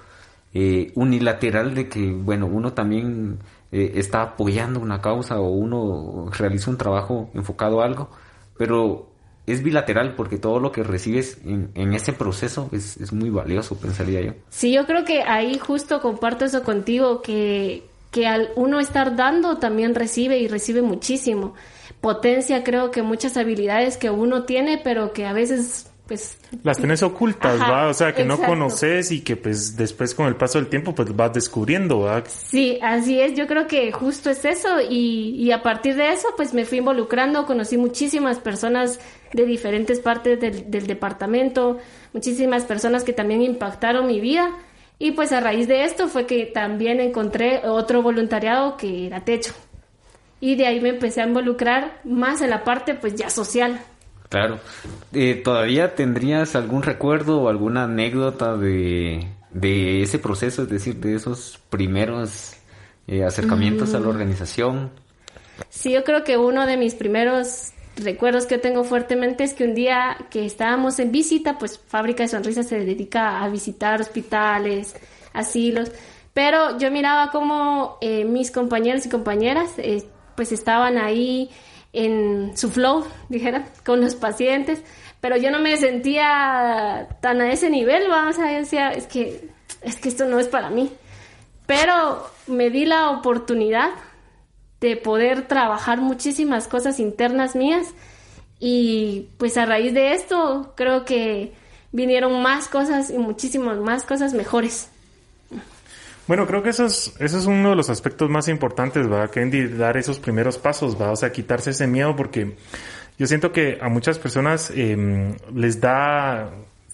eh, 0.54 0.92
unilateral 0.94 1.74
de 1.74 1.88
que, 1.88 2.12
bueno, 2.12 2.46
uno 2.46 2.72
también 2.72 3.38
eh, 3.72 3.92
está 3.96 4.22
apoyando 4.22 4.80
una 4.80 5.00
causa 5.00 5.40
o 5.40 5.48
uno 5.50 6.30
realiza 6.36 6.70
un 6.70 6.78
trabajo 6.78 7.30
enfocado 7.34 7.82
a 7.82 7.84
algo, 7.84 8.10
pero 8.56 9.07
es 9.52 9.62
bilateral 9.62 10.14
porque 10.14 10.38
todo 10.38 10.60
lo 10.60 10.72
que 10.72 10.82
recibes 10.82 11.38
en, 11.44 11.70
en 11.74 11.94
ese 11.94 12.12
proceso 12.12 12.68
es, 12.72 12.96
es, 12.98 13.12
muy 13.12 13.30
valioso, 13.30 13.76
pensaría 13.76 14.20
yo. 14.20 14.32
Sí, 14.50 14.72
yo 14.72 14.86
creo 14.86 15.04
que 15.04 15.22
ahí 15.22 15.58
justo 15.58 16.00
comparto 16.00 16.44
eso 16.44 16.62
contigo, 16.62 17.22
que, 17.22 17.84
que 18.10 18.26
al 18.26 18.50
uno 18.56 18.80
estar 18.80 19.16
dando 19.16 19.58
también 19.58 19.94
recibe 19.94 20.38
y 20.38 20.48
recibe 20.48 20.82
muchísimo. 20.82 21.54
Potencia 22.00 22.62
creo 22.62 22.90
que 22.90 23.02
muchas 23.02 23.36
habilidades 23.36 23.96
que 23.96 24.10
uno 24.10 24.44
tiene, 24.44 24.78
pero 24.82 25.12
que 25.12 25.26
a 25.26 25.32
veces 25.32 25.87
pues... 26.08 26.38
Las 26.64 26.78
tenés 26.78 27.02
ocultas, 27.02 27.60
¿va? 27.60 27.88
O 27.88 27.94
sea, 27.94 28.14
que 28.14 28.24
no 28.24 28.38
conoces 28.38 29.12
y 29.12 29.20
que 29.20 29.36
pues 29.36 29.76
después 29.76 30.14
con 30.14 30.26
el 30.26 30.36
paso 30.36 30.58
del 30.58 30.68
tiempo 30.68 30.94
pues 30.94 31.14
vas 31.14 31.32
descubriendo, 31.34 32.00
¿va? 32.00 32.24
Sí, 32.26 32.78
así 32.82 33.20
es, 33.20 33.34
yo 33.36 33.46
creo 33.46 33.66
que 33.66 33.92
justo 33.92 34.30
es 34.30 34.44
eso. 34.46 34.80
Y, 34.80 35.36
y 35.36 35.52
a 35.52 35.62
partir 35.62 35.94
de 35.94 36.10
eso 36.10 36.28
pues 36.36 36.54
me 36.54 36.64
fui 36.64 36.78
involucrando, 36.78 37.44
conocí 37.44 37.76
muchísimas 37.76 38.38
personas 38.38 38.98
de 39.34 39.44
diferentes 39.44 40.00
partes 40.00 40.40
del, 40.40 40.70
del 40.70 40.86
departamento, 40.86 41.76
muchísimas 42.14 42.64
personas 42.64 43.04
que 43.04 43.12
también 43.12 43.42
impactaron 43.42 44.06
mi 44.06 44.18
vida. 44.18 44.50
Y 44.98 45.12
pues 45.12 45.30
a 45.30 45.40
raíz 45.40 45.68
de 45.68 45.84
esto 45.84 46.08
fue 46.08 46.26
que 46.26 46.46
también 46.46 47.00
encontré 47.00 47.60
otro 47.64 48.02
voluntariado 48.02 48.76
que 48.76 49.06
era 49.06 49.20
techo. 49.20 49.52
Y 50.40 50.56
de 50.56 50.66
ahí 50.66 50.80
me 50.80 50.88
empecé 50.88 51.20
a 51.20 51.26
involucrar 51.26 52.00
más 52.04 52.40
en 52.40 52.50
la 52.50 52.64
parte 52.64 52.94
pues 52.94 53.14
ya 53.14 53.28
social. 53.28 53.80
Claro. 54.28 54.58
Eh, 55.12 55.40
¿Todavía 55.42 55.94
tendrías 55.94 56.54
algún 56.54 56.82
recuerdo 56.82 57.40
o 57.40 57.48
alguna 57.48 57.84
anécdota 57.84 58.56
de, 58.56 59.26
de 59.50 60.02
ese 60.02 60.18
proceso, 60.18 60.62
es 60.62 60.68
decir, 60.68 60.96
de 60.96 61.14
esos 61.14 61.58
primeros 61.70 62.54
eh, 63.06 63.24
acercamientos 63.24 63.94
a 63.94 64.00
la 64.00 64.06
mm. 64.06 64.10
organización? 64.10 64.90
Sí, 65.70 65.92
yo 65.92 66.04
creo 66.04 66.24
que 66.24 66.36
uno 66.36 66.66
de 66.66 66.76
mis 66.76 66.94
primeros 66.94 67.72
recuerdos 67.96 68.46
que 68.46 68.58
tengo 68.58 68.84
fuertemente 68.84 69.44
es 69.44 69.54
que 69.54 69.64
un 69.64 69.74
día 69.74 70.16
que 70.30 70.44
estábamos 70.44 70.98
en 70.98 71.10
visita, 71.10 71.58
pues 71.58 71.78
Fábrica 71.78 72.22
de 72.22 72.28
Sonrisas 72.28 72.68
se 72.68 72.78
dedica 72.78 73.42
a 73.42 73.48
visitar 73.48 74.00
hospitales, 74.00 74.94
asilos, 75.32 75.90
pero 76.34 76.78
yo 76.78 76.90
miraba 76.90 77.30
como 77.30 77.96
eh, 78.00 78.24
mis 78.24 78.50
compañeros 78.50 79.04
y 79.06 79.08
compañeras 79.08 79.72
pues 80.36 80.52
estaban 80.52 80.98
ahí 80.98 81.50
en 81.92 82.56
su 82.56 82.70
flow, 82.70 83.04
dijera, 83.28 83.66
con 83.84 84.00
los 84.00 84.14
pacientes, 84.14 84.82
pero 85.20 85.36
yo 85.36 85.50
no 85.50 85.58
me 85.58 85.76
sentía 85.76 87.08
tan 87.20 87.40
a 87.40 87.52
ese 87.52 87.70
nivel, 87.70 88.08
vamos 88.08 88.38
a 88.38 88.44
decía, 88.44 88.90
es 88.90 89.06
que, 89.06 89.48
es 89.82 89.96
que 89.96 90.08
esto 90.08 90.26
no 90.26 90.38
es 90.38 90.48
para 90.48 90.70
mí. 90.70 90.92
Pero 91.66 92.24
me 92.46 92.70
di 92.70 92.86
la 92.86 93.10
oportunidad 93.10 93.90
de 94.80 94.96
poder 94.96 95.48
trabajar 95.48 96.00
muchísimas 96.00 96.68
cosas 96.68 97.00
internas 97.00 97.56
mías 97.56 97.88
y 98.60 99.28
pues 99.38 99.56
a 99.56 99.66
raíz 99.66 99.92
de 99.92 100.12
esto 100.12 100.72
creo 100.76 101.04
que 101.04 101.52
vinieron 101.92 102.42
más 102.42 102.68
cosas 102.68 103.10
y 103.10 103.18
muchísimas 103.18 103.78
más 103.78 104.04
cosas 104.04 104.34
mejores. 104.34 104.90
Bueno, 106.28 106.46
creo 106.46 106.62
que 106.62 106.68
eso 106.68 106.84
es, 106.84 107.14
eso 107.18 107.38
es 107.38 107.46
uno 107.46 107.70
de 107.70 107.76
los 107.76 107.88
aspectos 107.88 108.28
más 108.28 108.48
importantes, 108.48 109.10
¿va? 109.10 109.28
Que 109.30 109.46
dar 109.68 109.96
esos 109.96 110.18
primeros 110.18 110.58
pasos, 110.58 111.00
¿va? 111.00 111.10
O 111.10 111.16
sea, 111.16 111.32
quitarse 111.32 111.70
ese 111.70 111.86
miedo 111.86 112.14
porque 112.14 112.54
yo 113.18 113.26
siento 113.26 113.50
que 113.50 113.78
a 113.80 113.88
muchas 113.88 114.18
personas 114.18 114.70
eh, 114.74 115.34
les 115.54 115.80
da, 115.80 116.50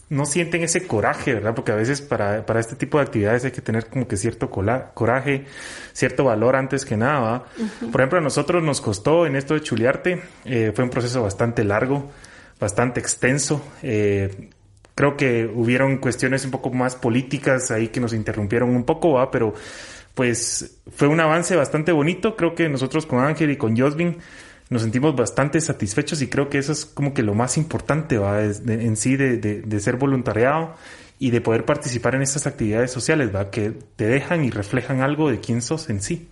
no 0.08 0.24
sienten 0.24 0.62
ese 0.62 0.86
coraje, 0.86 1.34
¿verdad? 1.34 1.52
Porque 1.52 1.72
a 1.72 1.74
veces 1.74 2.00
para, 2.00 2.46
para 2.46 2.60
este 2.60 2.76
tipo 2.76 2.98
de 2.98 3.04
actividades 3.04 3.44
hay 3.44 3.50
que 3.50 3.60
tener 3.60 3.88
como 3.88 4.06
que 4.06 4.16
cierto 4.16 4.48
coraje, 4.48 5.46
cierto 5.92 6.22
valor 6.22 6.54
antes 6.54 6.84
que 6.84 6.96
nada, 6.96 7.18
¿va? 7.18 7.44
Por 7.90 8.00
ejemplo, 8.00 8.20
a 8.20 8.22
nosotros 8.22 8.62
nos 8.62 8.80
costó 8.80 9.26
en 9.26 9.34
esto 9.34 9.54
de 9.54 9.62
chulearte, 9.62 10.22
eh, 10.44 10.70
fue 10.72 10.84
un 10.84 10.90
proceso 10.90 11.20
bastante 11.24 11.64
largo, 11.64 12.08
bastante 12.60 13.00
extenso. 13.00 13.60
Eh, 13.82 14.50
creo 14.94 15.16
que 15.16 15.50
hubieron 15.52 15.98
cuestiones 15.98 16.44
un 16.44 16.50
poco 16.50 16.70
más 16.70 16.96
políticas 16.96 17.70
ahí 17.70 17.88
que 17.88 18.00
nos 18.00 18.12
interrumpieron 18.12 18.70
un 18.70 18.84
poco, 18.84 19.14
¿va? 19.14 19.30
pero 19.30 19.54
pues 20.14 20.78
fue 20.94 21.08
un 21.08 21.20
avance 21.20 21.56
bastante 21.56 21.92
bonito. 21.92 22.36
Creo 22.36 22.54
que 22.54 22.68
nosotros 22.68 23.06
con 23.06 23.18
Ángel 23.20 23.50
y 23.50 23.56
con 23.56 23.76
Josvin 23.76 24.18
nos 24.70 24.82
sentimos 24.82 25.14
bastante 25.14 25.60
satisfechos 25.60 26.22
y 26.22 26.28
creo 26.28 26.48
que 26.48 26.58
eso 26.58 26.72
es 26.72 26.86
como 26.86 27.12
que 27.14 27.22
lo 27.22 27.34
más 27.34 27.56
importante 27.58 28.18
¿va? 28.18 28.42
en 28.42 28.96
sí 28.96 29.16
de, 29.16 29.36
de, 29.36 29.62
de, 29.62 29.80
ser 29.80 29.96
voluntariado 29.96 30.74
y 31.18 31.30
de 31.30 31.40
poder 31.40 31.64
participar 31.64 32.14
en 32.14 32.22
estas 32.22 32.46
actividades 32.46 32.90
sociales, 32.90 33.34
¿va? 33.34 33.50
que 33.50 33.72
te 33.96 34.06
dejan 34.06 34.44
y 34.44 34.50
reflejan 34.50 35.00
algo 35.00 35.30
de 35.30 35.40
quién 35.40 35.62
sos 35.62 35.90
en 35.90 36.00
sí. 36.00 36.28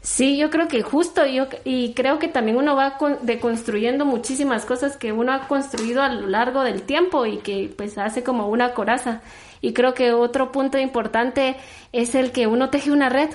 Sí, 0.00 0.36
yo 0.36 0.48
creo 0.50 0.68
que 0.68 0.82
justo, 0.82 1.26
yo, 1.26 1.48
y 1.64 1.92
creo 1.94 2.18
que 2.18 2.28
también 2.28 2.56
uno 2.56 2.76
va 2.76 2.98
deconstruyendo 3.22 4.04
muchísimas 4.04 4.64
cosas 4.64 4.96
que 4.96 5.12
uno 5.12 5.32
ha 5.32 5.48
construido 5.48 6.02
a 6.02 6.08
lo 6.08 6.28
largo 6.28 6.62
del 6.62 6.82
tiempo 6.82 7.26
y 7.26 7.38
que 7.38 7.72
pues 7.76 7.98
hace 7.98 8.22
como 8.22 8.48
una 8.48 8.74
coraza. 8.74 9.22
Y 9.60 9.72
creo 9.72 9.94
que 9.94 10.12
otro 10.12 10.52
punto 10.52 10.78
importante 10.78 11.56
es 11.92 12.14
el 12.14 12.30
que 12.30 12.46
uno 12.46 12.70
teje 12.70 12.92
una 12.92 13.08
red, 13.08 13.30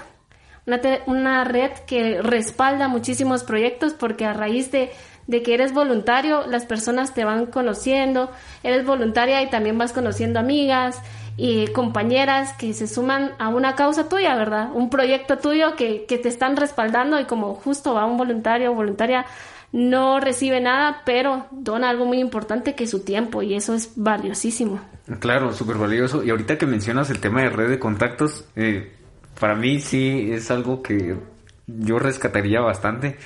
una, 0.65 0.79
una 1.05 1.43
red 1.43 1.72
que 1.86 2.22
respalda 2.22 2.88
muchísimos 2.88 3.43
proyectos 3.43 3.93
porque 3.93 4.25
a 4.25 4.32
raíz 4.32 4.72
de, 4.72 4.91
de 5.27 5.43
que 5.43 5.53
eres 5.53 5.74
voluntario, 5.74 6.46
las 6.48 6.65
personas 6.65 7.13
te 7.13 7.25
van 7.25 7.46
conociendo, 7.48 8.32
eres 8.63 8.86
voluntaria 8.86 9.41
y 9.41 9.50
también 9.50 9.77
vas 9.77 9.93
conociendo 9.93 10.39
amigas, 10.39 11.01
y 11.37 11.67
compañeras 11.67 12.53
que 12.53 12.73
se 12.73 12.87
suman 12.87 13.31
a 13.39 13.49
una 13.49 13.75
causa 13.75 14.07
tuya, 14.09 14.35
¿verdad? 14.35 14.69
Un 14.73 14.89
proyecto 14.89 15.37
tuyo 15.37 15.75
que, 15.75 16.05
que 16.05 16.17
te 16.17 16.29
están 16.29 16.55
respaldando 16.55 17.19
y 17.19 17.25
como 17.25 17.55
justo 17.55 17.93
va 17.93 18.05
un 18.05 18.17
voluntario 18.17 18.71
o 18.71 18.75
voluntaria 18.75 19.25
no 19.73 20.19
recibe 20.19 20.61
nada, 20.61 21.01
pero 21.03 21.47
dona 21.49 21.89
algo 21.89 22.05
muy 22.05 22.19
importante 22.19 22.75
que 22.75 22.83
es 22.83 22.91
su 22.91 23.03
tiempo 23.03 23.41
y 23.41 23.55
eso 23.55 23.73
es 23.73 23.93
valiosísimo. 23.95 24.79
Claro, 25.19 25.51
súper 25.51 25.77
valioso. 25.77 26.23
Y 26.23 26.29
ahorita 26.29 26.59
que 26.59 26.67
mencionas 26.67 27.09
el 27.09 27.19
tema 27.19 27.41
de 27.41 27.49
red 27.49 27.69
de 27.69 27.79
contactos, 27.79 28.45
eh, 28.55 28.93
para 29.39 29.55
mí 29.55 29.79
sí 29.79 30.29
es 30.31 30.51
algo 30.51 30.83
que 30.83 31.17
yo 31.65 31.97
rescataría 31.97 32.61
bastante. 32.61 33.17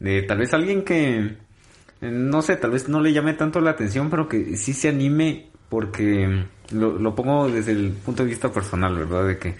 De 0.00 0.22
tal 0.22 0.38
vez 0.38 0.52
alguien 0.52 0.82
que, 0.82 1.18
eh, 2.00 2.10
no 2.10 2.42
sé, 2.42 2.56
tal 2.56 2.72
vez 2.72 2.88
no 2.88 3.00
le 3.00 3.12
llame 3.12 3.34
tanto 3.34 3.60
la 3.60 3.70
atención, 3.70 4.10
pero 4.10 4.28
que 4.28 4.56
sí 4.56 4.72
se 4.72 4.88
anime 4.88 5.51
porque 5.72 6.44
lo, 6.70 6.98
lo 6.98 7.14
pongo 7.14 7.48
desde 7.48 7.72
el 7.72 7.92
punto 7.92 8.24
de 8.24 8.28
vista 8.28 8.52
personal, 8.52 8.94
¿verdad? 8.94 9.26
De 9.26 9.38
que, 9.38 9.54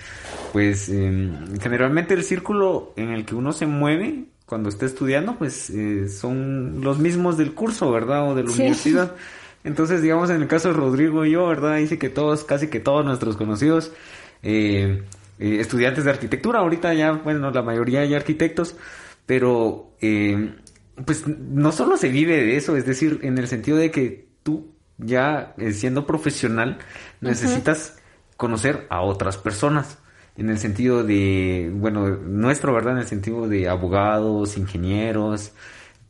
pues, 0.52 0.90
em, 0.90 1.58
generalmente 1.58 2.12
el 2.12 2.22
círculo 2.22 2.92
en 2.96 3.12
el 3.12 3.24
que 3.24 3.34
uno 3.34 3.50
se 3.52 3.64
mueve 3.64 4.24
cuando 4.44 4.68
está 4.68 4.84
estudiando, 4.84 5.36
pues, 5.38 5.70
eh, 5.70 6.10
son 6.10 6.82
los 6.82 6.98
mismos 6.98 7.38
del 7.38 7.54
curso, 7.54 7.90
¿verdad? 7.90 8.30
O 8.30 8.34
de 8.34 8.44
la 8.44 8.50
universidad. 8.50 9.16
Entonces, 9.64 10.02
digamos, 10.02 10.28
en 10.28 10.42
el 10.42 10.48
caso 10.48 10.68
de 10.68 10.74
Rodrigo 10.74 11.24
y 11.24 11.30
yo, 11.30 11.46
¿verdad? 11.46 11.78
Dice 11.78 11.98
que 11.98 12.10
todos, 12.10 12.44
casi 12.44 12.68
que 12.68 12.78
todos 12.78 13.06
nuestros 13.06 13.38
conocidos, 13.38 13.90
eh, 14.42 15.04
eh, 15.38 15.56
estudiantes 15.60 16.04
de 16.04 16.10
arquitectura, 16.10 16.58
ahorita 16.58 16.92
ya, 16.92 17.12
bueno, 17.12 17.50
la 17.50 17.62
mayoría 17.62 18.04
ya 18.04 18.18
arquitectos, 18.18 18.76
pero, 19.24 19.92
eh, 20.02 20.56
pues, 21.06 21.26
no 21.26 21.72
solo 21.72 21.96
se 21.96 22.10
vive 22.10 22.36
de 22.36 22.58
eso, 22.58 22.76
es 22.76 22.84
decir, 22.84 23.20
en 23.22 23.38
el 23.38 23.48
sentido 23.48 23.78
de 23.78 23.90
que 23.90 24.26
tú, 24.42 24.71
ya 24.98 25.54
eh, 25.58 25.72
siendo 25.72 26.06
profesional, 26.06 26.78
necesitas 27.20 27.98
conocer 28.36 28.86
a 28.90 29.02
otras 29.02 29.36
personas 29.36 29.98
en 30.36 30.48
el 30.48 30.58
sentido 30.58 31.04
de, 31.04 31.70
bueno, 31.74 32.08
nuestro, 32.08 32.72
¿verdad? 32.72 32.94
En 32.94 33.00
el 33.00 33.06
sentido 33.06 33.48
de 33.48 33.68
abogados, 33.68 34.56
ingenieros, 34.56 35.52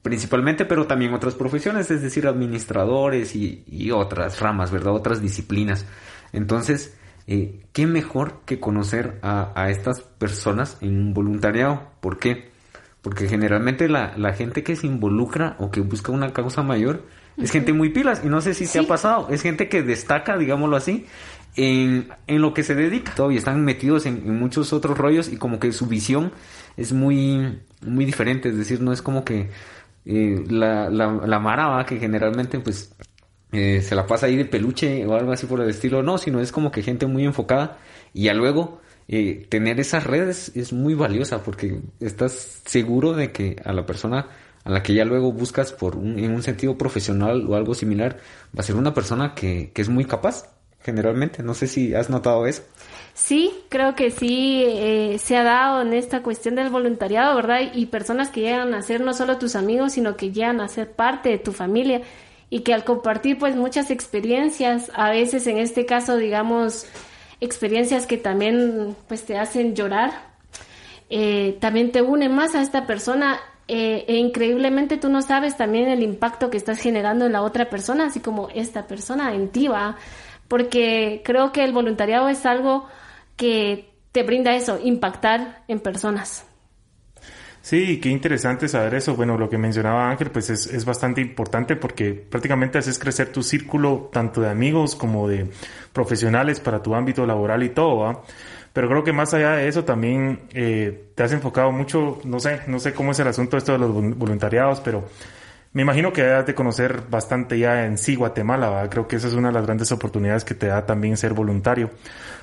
principalmente, 0.03 0.65
pero 0.65 0.87
también 0.87 1.15
otras 1.15 1.35
profesiones, 1.35 1.91
es 1.91 2.03
decir, 2.03 2.27
administradores 2.27 3.35
y, 3.35 3.65
y 3.67 3.91
otras 3.91 4.41
ramas, 4.41 4.71
¿verdad? 4.71 4.95
Otras 4.95 5.21
disciplinas. 5.21 5.87
Entonces, 6.33 6.97
eh, 7.27 7.61
¿qué 7.73 7.87
mejor 7.87 8.41
que 8.45 8.61
conocer 8.61 9.19
a, 9.23 9.53
a, 9.55 9.71
estas 9.71 10.01
personas 10.01 10.79
en 10.81 10.97
un 10.99 11.15
voluntariado? 11.15 11.91
¿Por 12.01 12.19
qué? 12.19 12.51
Porque 13.01 13.29
generalmente 13.29 13.89
la, 13.89 14.17
la, 14.17 14.33
gente 14.33 14.62
que 14.62 14.77
se 14.77 14.87
involucra 14.87 15.57
o 15.59 15.71
que 15.71 15.81
busca 15.81 16.12
una 16.12 16.33
causa 16.33 16.62
mayor 16.62 17.05
es 17.37 17.51
gente 17.51 17.73
muy 17.73 17.91
pilas 17.91 18.23
y 18.25 18.29
no 18.29 18.41
sé 18.41 18.55
si 18.55 18.67
sí. 18.67 18.75
te 18.75 18.79
ha 18.81 18.89
pasado, 18.89 19.29
es 19.31 19.43
gente 19.43 19.69
que 19.69 19.83
destaca, 19.83 20.37
digámoslo 20.37 20.77
así, 20.77 21.07
en, 21.57 22.09
en 22.27 22.43
lo 22.43 22.55
que 22.55 22.62
se 22.62 22.75
dedica 22.75 23.12
y 23.31 23.37
están 23.37 23.65
metidos 23.65 24.07
en, 24.07 24.17
en, 24.27 24.39
muchos 24.39 24.73
otros 24.73 24.97
rollos 24.97 25.29
y 25.29 25.37
como 25.37 25.59
que 25.59 25.73
su 25.73 25.87
visión 25.87 26.33
es 26.77 26.93
muy, 26.93 27.61
muy 27.83 28.05
diferente, 28.05 28.49
es 28.49 28.57
decir, 28.57 28.81
no 28.81 28.93
es 28.93 29.03
como 29.03 29.25
que 29.25 29.51
eh, 30.05 30.45
la, 30.49 30.89
la, 30.91 31.12
la 31.27 31.39
Mara, 31.39 31.69
¿va? 31.69 31.87
que 31.87 31.99
generalmente 31.99 32.59
pues 32.59 32.95
eh, 33.53 33.83
se 33.83 33.95
la 33.95 34.07
pasa 34.07 34.27
ahí 34.27 34.37
de 34.37 34.47
peluche 34.47 35.07
o 35.07 35.15
algo 35.15 35.33
así 35.33 35.47
por 35.47 35.61
el 35.61 35.69
estilo, 35.69 36.03
no, 36.03 36.19
sino 36.19 36.41
es 36.41 36.53
como 36.53 36.71
que 36.71 36.83
gente 36.83 37.07
muy 37.07 37.25
enfocada 37.25 37.79
y 38.15 38.25
ya 38.25 38.35
luego 38.35 38.81
eh, 39.09 39.47
tener 39.49 39.79
esas 39.79 40.05
redes 40.05 40.53
es 40.55 40.73
muy 40.73 40.95
valiosa 40.95 41.43
porque 41.43 41.81
estás 42.01 42.62
seguro 42.65 43.12
de 43.12 43.31
que 43.31 43.57
a 43.65 43.73
la 43.73 43.85
persona 43.85 44.29
a 44.64 44.71
la 44.71 44.83
que 44.83 44.95
ya 44.95 45.04
luego 45.04 45.33
buscas 45.33 45.73
por 45.73 45.97
un, 45.97 46.19
en 46.19 46.33
un 46.33 46.42
sentido 46.42 46.78
profesional 46.78 47.47
o 47.49 47.57
algo 47.57 47.75
similar 47.75 48.19
va 48.57 48.61
a 48.61 48.62
ser 48.62 48.76
una 48.76 48.95
persona 48.95 49.35
que, 49.35 49.71
que 49.73 49.83
es 49.83 49.88
muy 49.88 50.04
capaz 50.04 50.52
generalmente. 50.83 51.42
No 51.42 51.54
sé 51.54 51.66
si 51.66 51.95
has 51.95 52.11
notado 52.11 52.47
eso. 52.47 52.62
Sí, 53.14 53.52
creo 53.69 53.95
que 53.95 54.11
sí 54.11 54.64
eh, 54.66 55.19
se 55.19 55.37
ha 55.37 55.42
dado 55.42 55.83
en 55.83 55.92
esta 55.92 56.23
cuestión 56.23 56.54
del 56.54 56.71
voluntariado, 56.71 57.37
¿verdad? 57.37 57.61
Y 57.75 57.87
personas 57.87 58.31
que 58.31 58.40
llegan 58.40 58.75
a 58.75 58.83
ser 58.83 59.00
no 59.00 59.12
solo 59.12 59.38
tus 59.38 59.54
amigos, 59.54 59.92
sino 59.92 60.16
que 60.16 60.33
llegan 60.33 60.61
a 60.61 60.69
ser 60.69 60.92
parte 60.92 61.28
de 61.28 61.38
tu 61.38 61.52
familia 61.52 62.02
y 62.49 62.61
que 62.61 62.75
al 62.75 62.85
compartir 62.85 63.38
pues 63.38 63.54
muchas 63.54 63.90
experiencias, 63.90 64.90
a 64.95 65.11
veces 65.11 65.47
en 65.47 65.59
este 65.59 65.87
caso 65.87 66.16
digamos 66.16 66.87
experiencias 67.40 68.07
que 68.07 68.16
también 68.16 68.97
pues 69.09 69.25
te 69.25 69.38
hacen 69.38 69.75
llorar, 69.75 70.12
eh, 71.11 71.59
también 71.61 71.92
te 71.92 72.00
une 72.00 72.28
más 72.28 72.54
a 72.54 72.62
esta 72.62 72.87
persona 72.87 73.40
eh, 73.69 74.04
e 74.09 74.16
increíblemente 74.16 74.97
tú 74.97 75.09
no 75.09 75.23
sabes 75.23 75.57
también 75.57 75.88
el 75.88 76.02
impacto 76.02 76.50
que 76.50 76.57
estás 76.57 76.78
generando 76.81 77.26
en 77.26 77.33
la 77.33 77.42
otra 77.42 77.71
persona, 77.71 78.07
así 78.07 78.21
como 78.21 78.49
esta 78.54 78.87
persona 78.87 79.35
en 79.35 79.49
ti 79.49 79.69
va 79.69 79.97
porque 80.52 81.23
creo 81.25 81.50
que 81.50 81.64
el 81.64 81.73
voluntariado 81.73 82.28
es 82.28 82.45
algo 82.45 82.87
que 83.37 83.88
te 84.12 84.23
brinda 84.23 84.54
eso, 84.54 84.78
impactar 84.85 85.64
en 85.66 85.81
personas. 85.81 86.45
Sí, 87.62 87.99
qué 88.00 88.11
interesante 88.11 88.69
saber 88.69 88.97
eso. 88.97 89.16
Bueno, 89.16 89.38
lo 89.38 89.49
que 89.49 89.57
mencionaba 89.57 90.11
Ángel, 90.11 90.31
pues 90.31 90.50
es, 90.50 90.66
es, 90.66 90.85
bastante 90.85 91.23
importante 91.23 91.75
porque 91.76 92.12
prácticamente 92.12 92.76
haces 92.76 92.99
crecer 92.99 93.33
tu 93.33 93.42
círculo 93.42 94.11
tanto 94.12 94.42
de 94.42 94.50
amigos 94.50 94.95
como 94.95 95.26
de 95.26 95.49
profesionales 95.90 96.61
para 96.61 96.83
tu 96.83 96.95
ámbito 96.95 97.25
laboral 97.25 97.62
y 97.62 97.71
todo, 97.71 97.97
¿va? 98.00 98.23
Pero 98.73 98.88
creo 98.88 99.05
que 99.05 99.12
más 99.12 99.35
allá 99.35 99.52
de 99.52 99.69
eso 99.69 99.85
también 99.85 100.41
eh, 100.55 101.09
te 101.14 101.23
has 101.23 101.33
enfocado 101.33 101.73
mucho, 101.73 102.19
no 102.25 102.41
sé, 102.41 102.61
no 102.67 102.79
sé 102.79 102.95
cómo 102.95 103.12
es 103.12 103.19
el 103.19 103.29
asunto 103.29 103.57
esto 103.57 103.73
de 103.73 103.79
los 103.79 103.93
voluntariados, 104.17 104.81
pero 104.81 105.05
me 105.75 105.83
imagino 105.83 106.12
que 106.12 106.23
debes 106.23 106.47
de 106.47 106.55
conocer 106.55 107.02
bastante 107.09 107.59
ya 107.59 107.87
en 107.87 107.97
sí 107.97 108.14
Guatemala, 108.14 108.69
¿va? 108.69 108.91
creo 108.91 109.09
que 109.09 109.17
esa 109.17 109.29
es 109.29 109.35
una 109.35 109.49
de 109.49 109.55
las 109.55 109.64
grandes 109.64 109.91
oportunidades 109.91 110.45
que 110.45 110.55
te 110.55 110.67
da 110.67 110.85
también 110.85 111.17
ser 111.17 111.33
voluntario, 111.33 111.91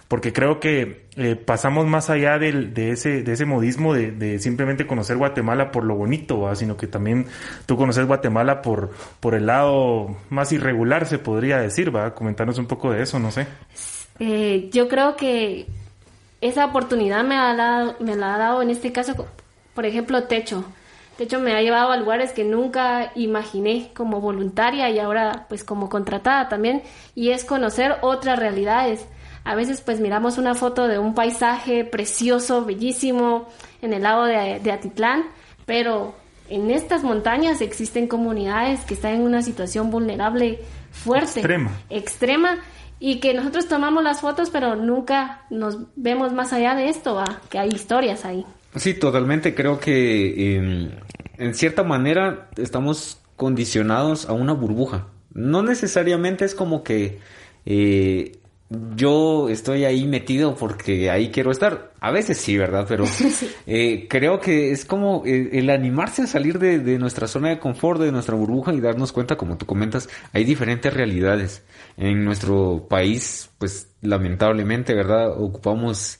porque 0.07 0.33
creo 0.33 0.59
que 0.59 1.05
eh, 1.15 1.35
pasamos 1.35 1.85
más 1.85 2.09
allá 2.09 2.39
de, 2.39 2.51
de, 2.51 2.91
ese, 2.91 3.21
de 3.21 3.33
ese 3.33 3.45
modismo 3.45 3.93
de, 3.93 4.39
simplemente 4.39 4.87
conocer 4.87 5.17
Guatemala 5.17 5.71
por 5.71 5.83
lo 5.83 5.95
bonito, 5.95 6.41
¿va? 6.41 6.55
sino 6.55 6.75
que 6.75 6.87
también 6.87 7.27
tú 7.67 7.77
conoces 7.77 8.07
Guatemala 8.07 8.63
por, 8.63 8.91
por 9.19 9.35
el 9.35 9.45
lado 9.45 10.15
más 10.29 10.51
irregular, 10.51 11.05
se 11.05 11.19
podría 11.19 11.59
decir, 11.59 11.95
¿va? 11.95 12.15
Comentarnos 12.15 12.57
un 12.57 12.65
poco 12.65 12.91
de 12.91 13.03
eso, 13.03 13.19
no 13.19 13.29
sé. 13.29 13.45
Eh, 14.19 14.69
yo 14.73 14.87
creo 14.89 15.15
que 15.15 15.67
esa 16.41 16.65
oportunidad 16.65 17.23
me, 17.23 17.35
ha 17.35 17.55
dado, 17.55 17.95
me 17.99 18.15
la 18.15 18.35
ha 18.35 18.37
dado 18.37 18.61
en 18.61 18.69
este 18.69 18.91
caso, 18.91 19.27
por 19.73 19.85
ejemplo, 19.85 20.23
Techo 20.23 20.65
de 21.19 21.25
hecho, 21.25 21.41
me 21.41 21.53
ha 21.53 21.61
llevado 21.61 21.91
a 21.91 21.97
lugares 21.97 22.31
que 22.31 22.45
nunca 22.45 23.11
imaginé 23.13 23.91
como 23.93 24.21
voluntaria 24.21 24.89
y 24.89 24.99
ahora 24.99 25.47
pues 25.49 25.65
como 25.65 25.89
contratada 25.89 26.47
también. 26.47 26.81
Y 27.13 27.31
es 27.31 27.43
conocer 27.43 27.97
otras 27.99 28.39
realidades. 28.39 29.05
A 29.43 29.53
veces 29.53 29.81
pues 29.81 29.99
miramos 29.99 30.37
una 30.37 30.55
foto 30.55 30.87
de 30.87 30.97
un 30.97 31.13
paisaje 31.13 31.83
precioso, 31.83 32.63
bellísimo, 32.63 33.49
en 33.81 33.91
el 33.91 34.03
lago 34.03 34.23
de, 34.23 34.61
de 34.63 34.71
Atitlán, 34.71 35.25
pero 35.65 36.15
en 36.47 36.71
estas 36.71 37.03
montañas 37.03 37.59
existen 37.59 38.07
comunidades 38.07 38.85
que 38.85 38.93
están 38.93 39.15
en 39.15 39.21
una 39.23 39.41
situación 39.41 39.91
vulnerable 39.91 40.59
fuerte. 40.89 41.41
Extrema. 41.41 41.71
Extrema. 41.89 42.59
Y 42.99 43.19
que 43.19 43.33
nosotros 43.33 43.67
tomamos 43.67 44.03
las 44.03 44.21
fotos, 44.21 44.49
pero 44.49 44.75
nunca 44.75 45.45
nos 45.49 45.77
vemos 45.95 46.33
más 46.33 46.51
allá 46.53 46.75
de 46.75 46.89
esto, 46.89 47.15
¿va? 47.15 47.41
que 47.49 47.57
hay 47.57 47.69
historias 47.69 48.25
ahí. 48.25 48.45
Sí, 48.75 48.93
totalmente. 48.93 49.55
Creo 49.55 49.79
que 49.79 50.57
eh, 50.57 50.91
en 51.37 51.53
cierta 51.53 51.83
manera 51.83 52.49
estamos 52.57 53.21
condicionados 53.35 54.27
a 54.27 54.33
una 54.33 54.53
burbuja. 54.53 55.07
No 55.33 55.63
necesariamente 55.63 56.45
es 56.45 56.53
como 56.53 56.83
que 56.83 57.19
eh, 57.65 58.38
yo 58.69 59.49
estoy 59.49 59.85
ahí 59.85 60.05
metido 60.05 60.55
porque 60.55 61.09
ahí 61.09 61.29
quiero 61.29 61.51
estar. 61.51 61.91
A 61.99 62.11
veces 62.11 62.37
sí, 62.37 62.55
¿verdad? 62.57 62.85
Pero 62.87 63.05
eh, 63.67 64.07
creo 64.07 64.39
que 64.39 64.71
es 64.71 64.85
como 64.85 65.23
el, 65.25 65.49
el 65.53 65.69
animarse 65.71 66.21
a 66.21 66.27
salir 66.27 66.59
de, 66.59 66.79
de, 66.79 66.99
nuestra 66.99 67.27
zona 67.27 67.49
de 67.49 67.59
confort, 67.59 67.99
de 67.99 68.11
nuestra 68.11 68.35
burbuja 68.35 68.73
y 68.73 68.79
darnos 68.79 69.11
cuenta, 69.11 69.37
como 69.37 69.57
tú 69.57 69.65
comentas, 69.65 70.07
hay 70.33 70.43
diferentes 70.43 70.93
realidades. 70.93 71.63
En 71.97 72.23
nuestro 72.23 72.85
país, 72.87 73.49
pues 73.57 73.87
lamentablemente, 74.01 74.93
¿verdad? 74.93 75.31
Ocupamos 75.41 76.19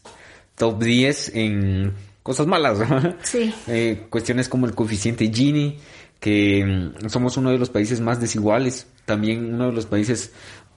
top 0.55 0.83
10 0.83 1.35
en 1.35 1.93
cosas 2.23 2.47
malas. 2.47 2.79
Sí. 3.23 3.53
Eh, 3.67 4.07
cuestiones 4.09 4.49
como 4.49 4.65
el 4.65 4.73
coeficiente 4.73 5.31
Gini, 5.31 5.77
que 6.19 6.65
mm, 6.65 7.09
somos 7.09 7.37
uno 7.37 7.51
de 7.51 7.59
los 7.59 7.69
países 7.69 8.01
más 8.01 8.19
desiguales, 8.19 8.87
también 9.05 9.53
uno 9.53 9.67
de 9.67 9.73
los 9.73 9.85
países 9.85 10.33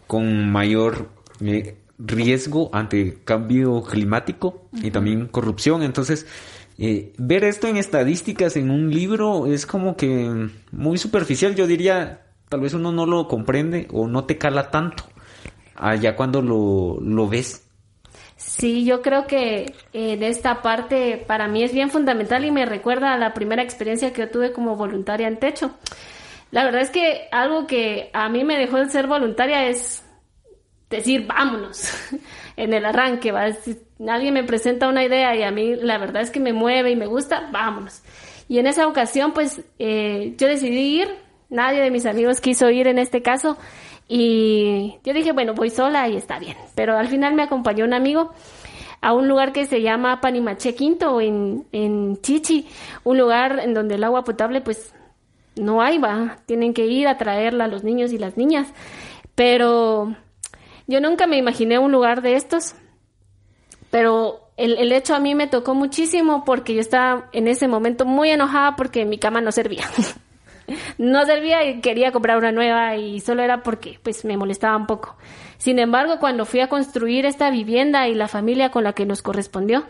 con 0.07 0.51
mayor 0.51 1.09
eh, 1.41 1.77
riesgo 1.99 2.71
ante 2.73 3.19
cambio 3.25 3.83
climático 3.83 4.69
y 4.73 4.91
también 4.91 5.27
corrupción. 5.27 5.83
Entonces, 5.83 6.27
eh, 6.79 7.13
ver 7.19 7.45
esto 7.45 7.69
en 7.69 7.77
estadísticas 7.77 8.57
en 8.57 8.71
un 8.71 8.91
libro 8.91 9.47
es 9.47 9.67
como 9.67 9.97
que 9.97 10.49
muy 10.71 10.99
superficial. 10.99 11.55
Yo 11.55 11.67
diría, 11.67 12.23
tal 12.49 12.61
vez 12.61 12.75
uno 12.75 12.93
no 12.93 13.07
lo 13.07 13.29
comprende 13.29 13.89
o 13.93 14.09
no 14.09 14.25
te 14.25 14.39
cala 14.39 14.71
tanto 14.71 15.05
allá 15.77 16.17
cuando 16.17 16.43
lo, 16.43 16.99
lo 17.01 17.29
ves 17.29 17.63
Sí, 18.45 18.85
yo 18.85 19.03
creo 19.03 19.27
que 19.27 19.73
en 19.93 20.23
esta 20.23 20.63
parte 20.63 21.25
para 21.27 21.47
mí 21.47 21.63
es 21.63 21.73
bien 21.73 21.91
fundamental 21.91 22.45
y 22.45 22.51
me 22.51 22.67
recuerda 22.67 23.13
a 23.13 23.17
la 23.17 23.35
primera 23.35 23.63
experiencia 23.63 24.13
que 24.13 24.23
yo 24.23 24.31
tuve 24.31 24.53
como 24.53 24.77
voluntaria 24.77 25.29
en 25.29 25.39
Techo. 25.39 25.73
La 26.51 26.65
verdad 26.65 26.83
es 26.83 26.91
que 26.91 27.29
algo 27.31 27.67
que 27.67 28.11
a 28.13 28.29
mí 28.29 28.45
me 28.45 28.59
dejó 28.59 28.79
de 28.79 28.91
ser 28.91 29.07
voluntaria 29.07 29.69
es 29.69 30.02
decir, 30.97 31.27
vámonos, 31.27 31.93
en 32.57 32.73
el 32.73 32.85
arranque, 32.85 33.33
¿va? 33.33 33.53
Si 33.53 33.79
alguien 34.09 34.35
me 34.35 34.45
presenta 34.45 34.89
una 34.89 35.05
idea 35.05 35.35
y 35.37 35.43
a 35.43 35.51
mí 35.51 35.77
la 35.77 35.99
verdad 35.99 36.23
es 36.23 36.31
que 36.31 36.41
me 36.41 36.53
mueve 36.53 36.91
y 36.91 36.97
me 36.97 37.07
gusta, 37.07 37.49
vámonos. 37.53 38.03
Y 38.49 38.59
en 38.59 38.67
esa 38.67 38.87
ocasión, 38.87 39.33
pues 39.33 39.63
eh, 39.79 40.35
yo 40.37 40.49
decidí 40.49 41.01
ir, 41.01 41.09
nadie 41.49 41.81
de 41.81 41.91
mis 41.91 42.07
amigos 42.07 42.41
quiso 42.41 42.71
ir 42.71 42.87
en 42.87 42.99
este 42.99 43.23
caso. 43.23 43.57
Y 44.09 44.99
yo 45.05 45.15
dije, 45.15 45.33
bueno, 45.33 45.55
voy 45.55 45.71
sola 45.71 46.09
y 46.09 46.17
está 46.17 46.39
bien. 46.39 46.57
Pero 46.75 46.97
al 46.99 47.09
final 47.09 47.35
me 47.35 47.45
acompañó 47.45 47.85
un 47.85 47.95
amigo 47.95 48.33
a 49.01 49.13
un 49.13 49.27
lugar 49.27 49.53
que 49.53 49.67
se 49.67 49.83
llama 49.83 50.21
Panimache 50.21 50.75
Quinto 50.75 51.21
en, 51.21 51.67
en 51.73 52.21
Chichi, 52.21 52.69
un 53.05 53.19
lugar 53.19 53.61
en 53.61 53.75
donde 53.75 53.97
el 53.97 54.05
agua 54.05 54.23
potable 54.23 54.61
pues 54.61 54.95
no 55.57 55.83
hay, 55.83 55.99
va, 55.99 56.39
tienen 56.47 56.73
que 56.73 56.87
ir 56.87 57.09
a 57.09 57.19
traerla 57.19 57.65
a 57.65 57.69
los 57.69 57.85
niños 57.85 58.13
y 58.13 58.19
las 58.19 58.37
niñas. 58.37 58.73
Pero 59.35 60.15
yo 60.87 61.01
nunca 61.01 61.27
me 61.27 61.37
imaginé 61.37 61.79
un 61.79 61.93
lugar 61.93 62.23
de 62.23 62.37
estos, 62.37 62.75
pero 63.91 64.51
el, 64.57 64.79
el, 64.79 64.93
hecho 64.93 65.15
a 65.15 65.21
mí 65.21 65.35
me 65.35 65.47
tocó 65.47 65.75
muchísimo 65.75 66.45
porque 66.45 66.75
yo 66.75 66.81
estaba 66.81 67.29
en 67.33 67.49
ese 67.49 67.69
momento 67.69 68.05
muy 68.05 68.31
enojada 68.31 68.77
porque 68.77 69.05
mi 69.05 69.19
cama 69.19 69.41
no 69.41 69.53
servía. 69.53 69.85
no 70.99 71.25
servía 71.25 71.65
y 71.65 71.81
quería 71.81 72.13
comprar 72.13 72.39
una 72.39 72.53
nueva 72.53 72.97
y 72.97 73.21
solo 73.21 73.43
era 73.43 73.63
porque 73.63 73.99
pues 74.03 74.25
me 74.25 74.37
molestaba 74.37 74.77
un 74.77 74.87
poco. 74.87 75.17
Sin 75.59 75.79
embargo, 75.79 76.19
cuando 76.19 76.45
fui 76.45 76.61
a 76.61 76.69
construir 76.69 77.27
esta 77.27 77.51
vivienda 77.51 78.09
y 78.09 78.15
la 78.15 78.29
familia 78.29 78.71
con 78.71 78.85
la 78.85 78.93
que 78.93 79.07
nos 79.07 79.23
correspondió, 79.23 79.85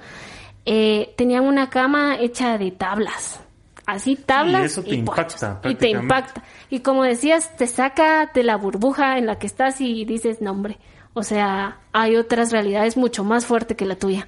eh, 0.66 1.14
tenían 1.16 1.44
una 1.44 1.70
cama 1.70 2.16
hecha 2.20 2.58
de 2.58 2.70
tablas 2.70 3.40
así 3.86 4.16
tablas. 4.16 4.62
y 4.62 4.66
eso 4.66 4.82
te 4.82 4.94
impacta. 4.94 5.60
Y 5.64 5.74
te 5.74 5.90
impacta. 5.90 6.42
Y 6.70 6.80
como 6.80 7.02
decías, 7.04 7.56
te 7.56 7.66
saca 7.66 8.30
de 8.32 8.42
la 8.42 8.56
burbuja 8.56 9.18
en 9.18 9.26
la 9.26 9.38
que 9.38 9.46
estás 9.46 9.80
y 9.80 10.04
dices, 10.04 10.40
no 10.40 10.52
hombre, 10.52 10.78
o 11.14 11.22
sea, 11.22 11.78
hay 11.92 12.16
otras 12.16 12.52
realidades 12.52 12.96
mucho 12.96 13.24
más 13.24 13.44
fuertes 13.44 13.76
que 13.76 13.84
la 13.84 13.96
tuya. 13.96 14.26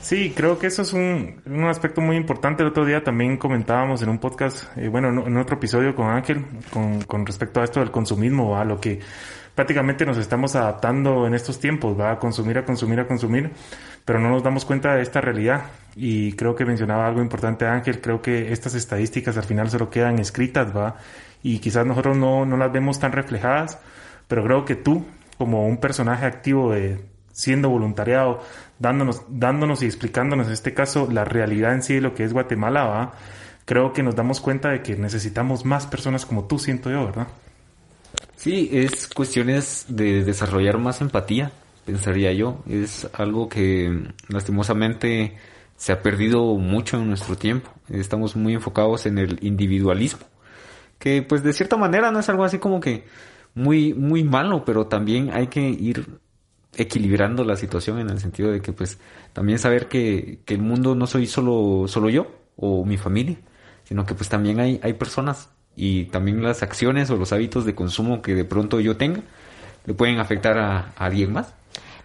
Sí, 0.00 0.34
creo 0.36 0.58
que 0.58 0.66
eso 0.66 0.82
es 0.82 0.92
un, 0.92 1.40
un, 1.46 1.64
aspecto 1.64 2.02
muy 2.02 2.16
importante. 2.16 2.62
El 2.62 2.68
otro 2.68 2.84
día 2.84 3.02
también 3.02 3.38
comentábamos 3.38 4.02
en 4.02 4.10
un 4.10 4.18
podcast, 4.18 4.64
eh, 4.76 4.88
bueno, 4.88 5.08
en, 5.08 5.36
otro 5.38 5.56
episodio 5.56 5.94
con 5.94 6.08
Ángel, 6.08 6.44
con, 6.70 7.00
con 7.04 7.24
respecto 7.24 7.62
a 7.62 7.64
esto 7.64 7.80
del 7.80 7.90
consumismo, 7.90 8.58
a 8.58 8.66
lo 8.66 8.78
que 8.78 9.00
prácticamente 9.54 10.04
nos 10.04 10.18
estamos 10.18 10.56
adaptando 10.56 11.26
en 11.26 11.34
estos 11.34 11.58
tiempos, 11.58 11.98
va 11.98 12.12
a 12.12 12.18
consumir, 12.18 12.58
a 12.58 12.64
consumir, 12.64 13.00
a 13.00 13.06
consumir, 13.06 13.52
pero 14.04 14.20
no 14.20 14.30
nos 14.30 14.42
damos 14.42 14.64
cuenta 14.64 14.94
de 14.94 15.02
esta 15.02 15.20
realidad. 15.20 15.64
Y 15.96 16.32
creo 16.32 16.54
que 16.54 16.64
mencionaba 16.64 17.06
algo 17.06 17.22
importante 17.22 17.66
Ángel, 17.66 18.00
creo 18.00 18.20
que 18.20 18.52
estas 18.52 18.74
estadísticas 18.74 19.36
al 19.36 19.44
final 19.44 19.70
solo 19.70 19.90
quedan 19.90 20.18
escritas, 20.18 20.76
va, 20.76 20.96
y 21.42 21.58
quizás 21.58 21.86
nosotros 21.86 22.16
no, 22.16 22.44
no 22.44 22.56
las 22.56 22.72
vemos 22.72 22.98
tan 22.98 23.12
reflejadas, 23.12 23.78
pero 24.28 24.44
creo 24.44 24.64
que 24.64 24.74
tú, 24.74 25.04
como 25.38 25.66
un 25.66 25.78
personaje 25.78 26.26
activo 26.26 26.72
de 26.72 27.04
siendo 27.32 27.68
voluntariado, 27.68 28.40
dándonos, 28.78 29.22
dándonos 29.28 29.82
y 29.82 29.86
explicándonos 29.86 30.46
en 30.46 30.52
este 30.52 30.72
caso 30.72 31.08
la 31.10 31.24
realidad 31.24 31.74
en 31.74 31.82
sí 31.82 31.94
de 31.94 32.00
lo 32.00 32.14
que 32.14 32.24
es 32.24 32.32
Guatemala, 32.32 32.84
va, 32.84 33.12
creo 33.64 33.92
que 33.92 34.02
nos 34.02 34.14
damos 34.14 34.40
cuenta 34.40 34.70
de 34.70 34.82
que 34.82 34.96
necesitamos 34.96 35.64
más 35.64 35.86
personas 35.86 36.26
como 36.26 36.44
tú, 36.44 36.58
siento 36.58 36.90
yo, 36.90 37.06
¿verdad? 37.06 37.26
Sí, 38.36 38.68
es 38.72 39.08
cuestiones 39.08 39.86
de 39.88 40.24
desarrollar 40.24 40.78
más 40.78 41.00
empatía, 41.00 41.50
pensaría 41.84 42.32
yo. 42.32 42.62
Es 42.68 43.08
algo 43.12 43.48
que 43.48 44.08
lastimosamente 44.28 45.36
se 45.76 45.92
ha 45.92 46.02
perdido 46.02 46.54
mucho 46.56 46.96
en 46.98 47.08
nuestro 47.08 47.36
tiempo. 47.36 47.70
Estamos 47.88 48.36
muy 48.36 48.54
enfocados 48.54 49.06
en 49.06 49.18
el 49.18 49.38
individualismo, 49.42 50.26
que 50.98 51.22
pues 51.22 51.42
de 51.42 51.52
cierta 51.52 51.76
manera 51.76 52.10
no 52.10 52.20
es 52.20 52.28
algo 52.28 52.44
así 52.44 52.58
como 52.58 52.80
que 52.80 53.04
muy 53.54 53.94
muy 53.94 54.24
malo, 54.24 54.64
pero 54.64 54.86
también 54.86 55.30
hay 55.32 55.48
que 55.48 55.60
ir 55.68 56.06
equilibrando 56.76 57.44
la 57.44 57.56
situación 57.56 57.98
en 58.00 58.10
el 58.10 58.20
sentido 58.20 58.50
de 58.50 58.60
que 58.60 58.72
pues 58.72 58.98
también 59.32 59.58
saber 59.58 59.88
que, 59.88 60.40
que 60.44 60.54
el 60.54 60.62
mundo 60.62 60.94
no 60.94 61.06
soy 61.06 61.26
solo 61.26 61.86
solo 61.88 62.10
yo 62.10 62.26
o 62.56 62.84
mi 62.84 62.96
familia, 62.96 63.38
sino 63.84 64.06
que 64.06 64.14
pues 64.14 64.28
también 64.28 64.60
hay 64.60 64.80
hay 64.82 64.94
personas 64.94 65.50
y 65.76 66.04
también 66.06 66.42
las 66.42 66.62
acciones 66.62 67.10
o 67.10 67.16
los 67.16 67.32
hábitos 67.32 67.64
de 67.64 67.74
consumo 67.74 68.22
que 68.22 68.34
de 68.34 68.44
pronto 68.44 68.80
yo 68.80 68.96
tenga 68.96 69.22
le 69.86 69.94
pueden 69.94 70.18
afectar 70.18 70.58
a, 70.58 70.92
alguien 70.96 71.32
más. 71.32 71.54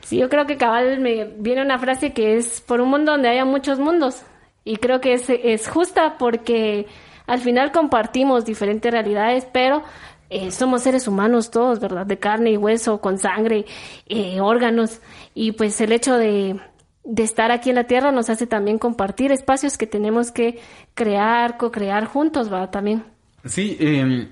Sí, 0.10 0.18
yo 0.18 0.28
creo 0.28 0.48
que 0.48 0.58
cabal 0.58 1.00
me 1.01 1.25
viene 1.38 1.62
una 1.62 1.78
frase 1.78 2.13
que 2.13 2.36
es 2.36 2.62
por 2.62 2.82
un 2.82 2.89
mundo 2.89 3.12
donde 3.12 3.30
haya 3.30 3.46
muchos 3.46 3.78
mundos 3.78 4.24
y 4.64 4.77
creo 4.77 5.01
que 5.01 5.14
es, 5.14 5.29
es 5.29 5.68
justa 5.68 6.18
porque 6.18 6.88
al 7.27 7.42
final 7.42 7.72
compartimos 7.72 8.44
diferentes 8.44 8.92
realidades, 8.92 9.46
pero 9.53 9.83
eh, 10.31 10.50
somos 10.50 10.81
seres 10.81 11.07
humanos 11.07 11.51
todos, 11.51 11.79
¿verdad? 11.79 12.07
De 12.07 12.18
carne 12.18 12.50
y 12.50 12.57
hueso, 12.57 13.00
con 13.01 13.20
sangre, 13.20 13.68
eh, 14.07 14.42
órganos 14.42 15.00
y 15.36 15.51
pues 15.51 15.79
el 15.79 15.92
hecho 15.92 16.18
de, 16.18 16.60
de 17.03 17.24
estar 17.24 17.51
aquí 17.51 17.70
en 17.70 17.75
la 17.75 17.83
Tierra 17.83 18.12
nos 18.12 18.31
hace 18.31 18.48
también 18.48 18.79
compartir 18.79 19.31
espacios 19.31 19.77
que 19.77 19.86
tenemos 19.86 20.31
que 20.31 20.60
crear, 20.96 21.57
co-crear 21.57 22.05
juntos, 22.05 22.50
¿verdad? 22.50 22.72
También. 22.72 23.03
Sí, 23.46 23.77
eh, 23.79 24.27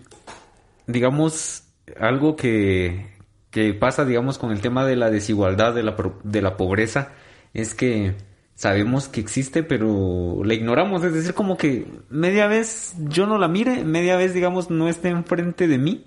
digamos, 0.87 1.65
algo 1.99 2.35
que, 2.35 3.16
que 3.57 3.73
pasa, 3.73 4.05
digamos, 4.05 4.37
con 4.37 4.51
el 4.51 4.61
tema 4.61 4.85
de 4.85 4.95
la 4.95 5.09
desigualdad, 5.09 5.73
de 5.73 5.83
la, 5.83 5.95
de 6.23 6.41
la 6.41 6.57
pobreza, 6.57 7.13
es 7.53 7.73
que 7.73 8.15
sabemos 8.55 9.07
que 9.07 9.19
existe, 9.19 9.63
pero 9.63 10.43
la 10.43 10.53
ignoramos. 10.53 11.03
Es 11.03 11.13
decir, 11.13 11.33
como 11.33 11.57
que 11.57 11.85
media 12.09 12.47
vez 12.47 12.95
yo 12.99 13.25
no 13.25 13.37
la 13.37 13.47
mire, 13.47 13.83
media 13.83 14.15
vez, 14.15 14.33
digamos, 14.33 14.69
no 14.69 14.87
esté 14.89 15.09
enfrente 15.09 15.67
de 15.67 15.77
mí, 15.77 16.05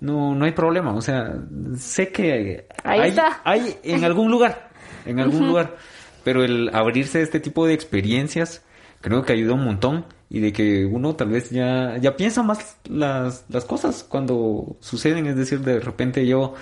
no, 0.00 0.34
no 0.34 0.44
hay 0.44 0.52
problema. 0.52 0.94
O 0.94 1.00
sea, 1.00 1.34
sé 1.76 2.12
que 2.12 2.66
hay, 2.84 3.16
hay 3.44 3.76
en 3.82 4.04
algún 4.04 4.30
lugar, 4.30 4.70
en 5.06 5.20
algún 5.20 5.48
lugar, 5.48 5.76
pero 6.22 6.44
el 6.44 6.70
abrirse 6.74 7.18
a 7.18 7.22
este 7.22 7.40
tipo 7.40 7.66
de 7.66 7.74
experiencias 7.74 8.62
creo 9.00 9.22
que 9.22 9.32
ayuda 9.32 9.54
un 9.54 9.64
montón 9.64 10.04
y 10.28 10.40
de 10.40 10.52
que 10.52 10.86
uno 10.86 11.16
tal 11.16 11.30
vez 11.30 11.50
ya, 11.50 11.96
ya 11.98 12.16
piensa 12.16 12.42
más 12.42 12.76
las, 12.88 13.44
las 13.48 13.64
cosas 13.64 14.04
cuando 14.04 14.76
suceden. 14.80 15.26
Es 15.26 15.36
decir, 15.36 15.60
de 15.60 15.80
repente 15.80 16.26
yo, 16.26 16.54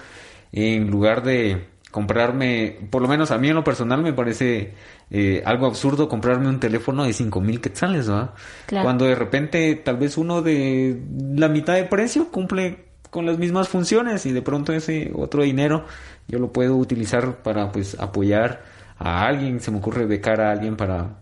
en 0.52 0.90
lugar 0.90 1.22
de 1.22 1.68
comprarme, 1.90 2.76
por 2.90 3.02
lo 3.02 3.08
menos 3.08 3.30
a 3.30 3.38
mí 3.38 3.48
en 3.48 3.54
lo 3.54 3.64
personal 3.64 4.02
me 4.02 4.12
parece 4.12 4.74
eh, 5.10 5.42
algo 5.44 5.66
absurdo 5.66 6.08
comprarme 6.08 6.48
un 6.48 6.60
teléfono 6.60 7.04
de 7.04 7.12
cinco 7.12 7.40
mil 7.40 7.60
quetzales, 7.60 8.10
¿va? 8.10 8.34
Cuando 8.68 9.06
de 9.06 9.14
repente 9.14 9.74
tal 9.76 9.96
vez 9.96 10.18
uno 10.18 10.42
de 10.42 11.00
la 11.34 11.48
mitad 11.48 11.74
de 11.74 11.84
precio 11.84 12.30
cumple 12.30 12.88
con 13.10 13.24
las 13.24 13.38
mismas 13.38 13.68
funciones 13.68 14.26
y 14.26 14.32
de 14.32 14.42
pronto 14.42 14.72
ese 14.72 15.10
otro 15.14 15.42
dinero 15.42 15.86
yo 16.26 16.38
lo 16.38 16.52
puedo 16.52 16.76
utilizar 16.76 17.36
para 17.42 17.72
pues 17.72 17.98
apoyar 17.98 18.62
a 18.98 19.26
alguien, 19.26 19.60
se 19.60 19.70
me 19.70 19.78
ocurre 19.78 20.04
becar 20.04 20.40
a 20.42 20.50
alguien 20.50 20.76
para 20.76 21.16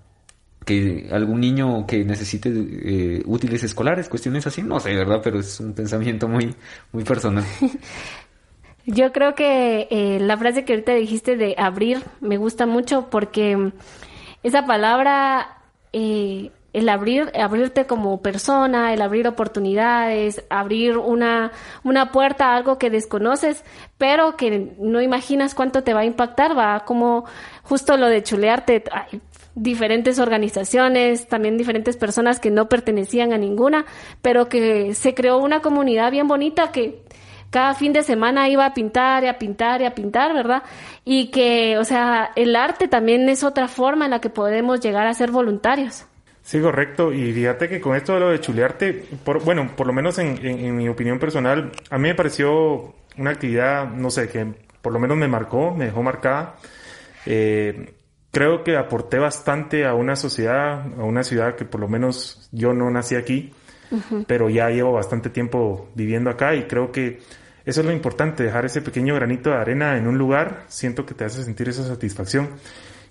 que 0.65 1.09
algún 1.13 1.41
niño 1.41 1.87
que 1.87 2.05
necesite 2.05 2.51
eh, 2.53 3.23
útiles 3.25 3.63
escolares, 3.63 4.09
cuestiones 4.09 4.49
así, 4.49 4.63
no 4.63 4.81
sé, 4.81 4.97
¿verdad? 4.97 5.21
Pero 5.23 5.39
es 5.39 5.61
un 5.61 5.75
pensamiento 5.75 6.27
muy, 6.27 6.53
muy 6.91 7.05
personal. 7.05 7.45
Yo 8.87 9.13
creo 9.13 9.35
que 9.35 9.89
eh, 9.91 10.19
la 10.21 10.37
frase 10.37 10.65
que 10.65 10.73
ahorita 10.75 10.95
dijiste 10.95 11.37
de 11.37 11.57
abrir 11.59 12.03
me 12.21 12.37
gusta 12.37 12.67
mucho 12.67 13.11
porque 13.11 13.73
esa 14.45 14.65
palabra, 14.65 15.59
eh, 15.93 16.53
el 16.73 16.89
abrir, 16.89 17.33
abrirte 17.35 17.87
como 17.87 18.23
persona, 18.23 18.95
el 18.95 19.03
abrir 19.03 19.27
oportunidades, 19.27 20.45
abrir 20.51 20.99
una, 20.99 21.51
una 21.83 22.13
puerta 22.13 22.53
a 22.53 22.57
algo 22.57 22.79
que 22.79 22.89
desconoces, 22.89 23.65
pero 23.99 24.37
que 24.37 24.77
no 24.79 25.01
imaginas 25.01 25.57
cuánto 25.57 25.83
te 25.83 25.93
va 25.93 26.01
a 26.01 26.05
impactar, 26.05 26.57
va 26.57 26.85
como 26.85 27.25
justo 27.65 27.97
lo 27.97 28.07
de 28.07 28.23
chulearte, 28.23 28.85
diferentes 29.57 30.21
organizaciones, 30.21 31.27
también 31.27 31.57
diferentes 31.57 31.97
personas 31.97 32.39
que 32.39 32.53
no 32.53 32.69
pertenecían 32.69 33.33
a 33.33 33.39
ninguna, 33.39 33.85
pero 34.23 34.49
que 34.49 34.95
se 34.95 35.15
creó 35.15 35.39
una 35.39 35.61
comunidad 35.61 36.13
bien 36.13 36.29
bonita 36.29 36.71
que 36.71 37.03
cada 37.51 37.75
fin 37.75 37.93
de 37.93 38.03
semana 38.03 38.49
iba 38.49 38.67
a 38.67 38.75
pintar 38.75 39.25
y 39.25 39.29
a 39.29 39.39
pintar 39.39 39.81
y 39.81 39.85
a 39.85 39.95
pintar, 39.95 40.35
¿verdad? 40.35 40.63
Y 41.05 41.31
que, 41.31 41.79
o 41.79 41.85
sea, 41.85 42.31
el 42.37 42.57
arte 42.57 42.89
también 42.89 43.29
es 43.29 43.45
otra 43.45 43.69
forma 43.69 44.05
en 44.05 44.13
la 44.13 44.21
que 44.21 44.31
podemos 44.31 44.81
llegar 44.81 45.07
a 45.07 45.15
ser 45.15 45.31
voluntarios. 45.31 46.07
Sí, 46.43 46.61
correcto. 46.61 47.13
Y 47.13 47.33
fíjate 47.33 47.69
que 47.69 47.81
con 47.81 47.97
esto 47.97 48.15
de 48.15 48.21
lo 48.21 48.29
de 48.31 48.41
chulearte, 48.41 49.05
por, 49.25 49.43
bueno, 49.45 49.73
por 49.77 49.87
lo 49.87 49.93
menos 49.93 50.19
en, 50.19 50.39
en, 50.47 50.77
mi 50.77 50.89
opinión 50.89 51.19
personal, 51.19 51.73
a 51.91 51.99
mí 51.99 52.09
me 52.09 52.15
pareció 52.15 52.95
una 53.19 53.31
actividad, 53.31 53.89
no 53.89 54.11
sé, 54.11 54.29
que 54.29 54.55
por 54.81 54.93
lo 54.93 55.01
menos 55.01 55.17
me 55.17 55.27
marcó, 55.27 55.73
me 55.73 55.87
dejó 55.87 56.05
marcada. 56.05 56.55
Eh, 57.27 57.95
creo 58.31 58.63
que 58.63 58.77
aporté 58.77 59.19
bastante 59.19 59.87
a 59.87 59.95
una 59.95 60.15
sociedad, 60.15 60.83
a 60.99 61.03
una 61.03 61.25
ciudad 61.25 61.57
que 61.57 61.65
por 61.65 61.81
lo 61.81 61.89
menos 61.89 62.49
yo 62.53 62.73
no 62.73 62.91
nací 62.91 63.17
aquí, 63.17 63.53
pero 64.27 64.51
ya 64.51 64.69
llevo 64.69 64.93
bastante 64.93 65.31
tiempo 65.31 65.89
viviendo 65.95 66.31
acá 66.31 66.55
y 66.55 66.65
creo 66.65 66.93
que 66.93 67.21
eso 67.65 67.81
es 67.81 67.87
lo 67.87 67.93
importante, 67.93 68.45
dejar 68.45 68.65
ese 68.65 68.81
pequeño 68.81 69.15
granito 69.17 69.51
de 69.51 69.57
arena 69.57 69.97
en 69.97 70.07
un 70.07 70.17
lugar, 70.17 70.65
siento 70.69 71.05
que 71.05 71.15
te 71.15 71.25
hace 71.25 71.43
sentir 71.43 71.69
esa 71.69 71.85
satisfacción. 71.85 72.51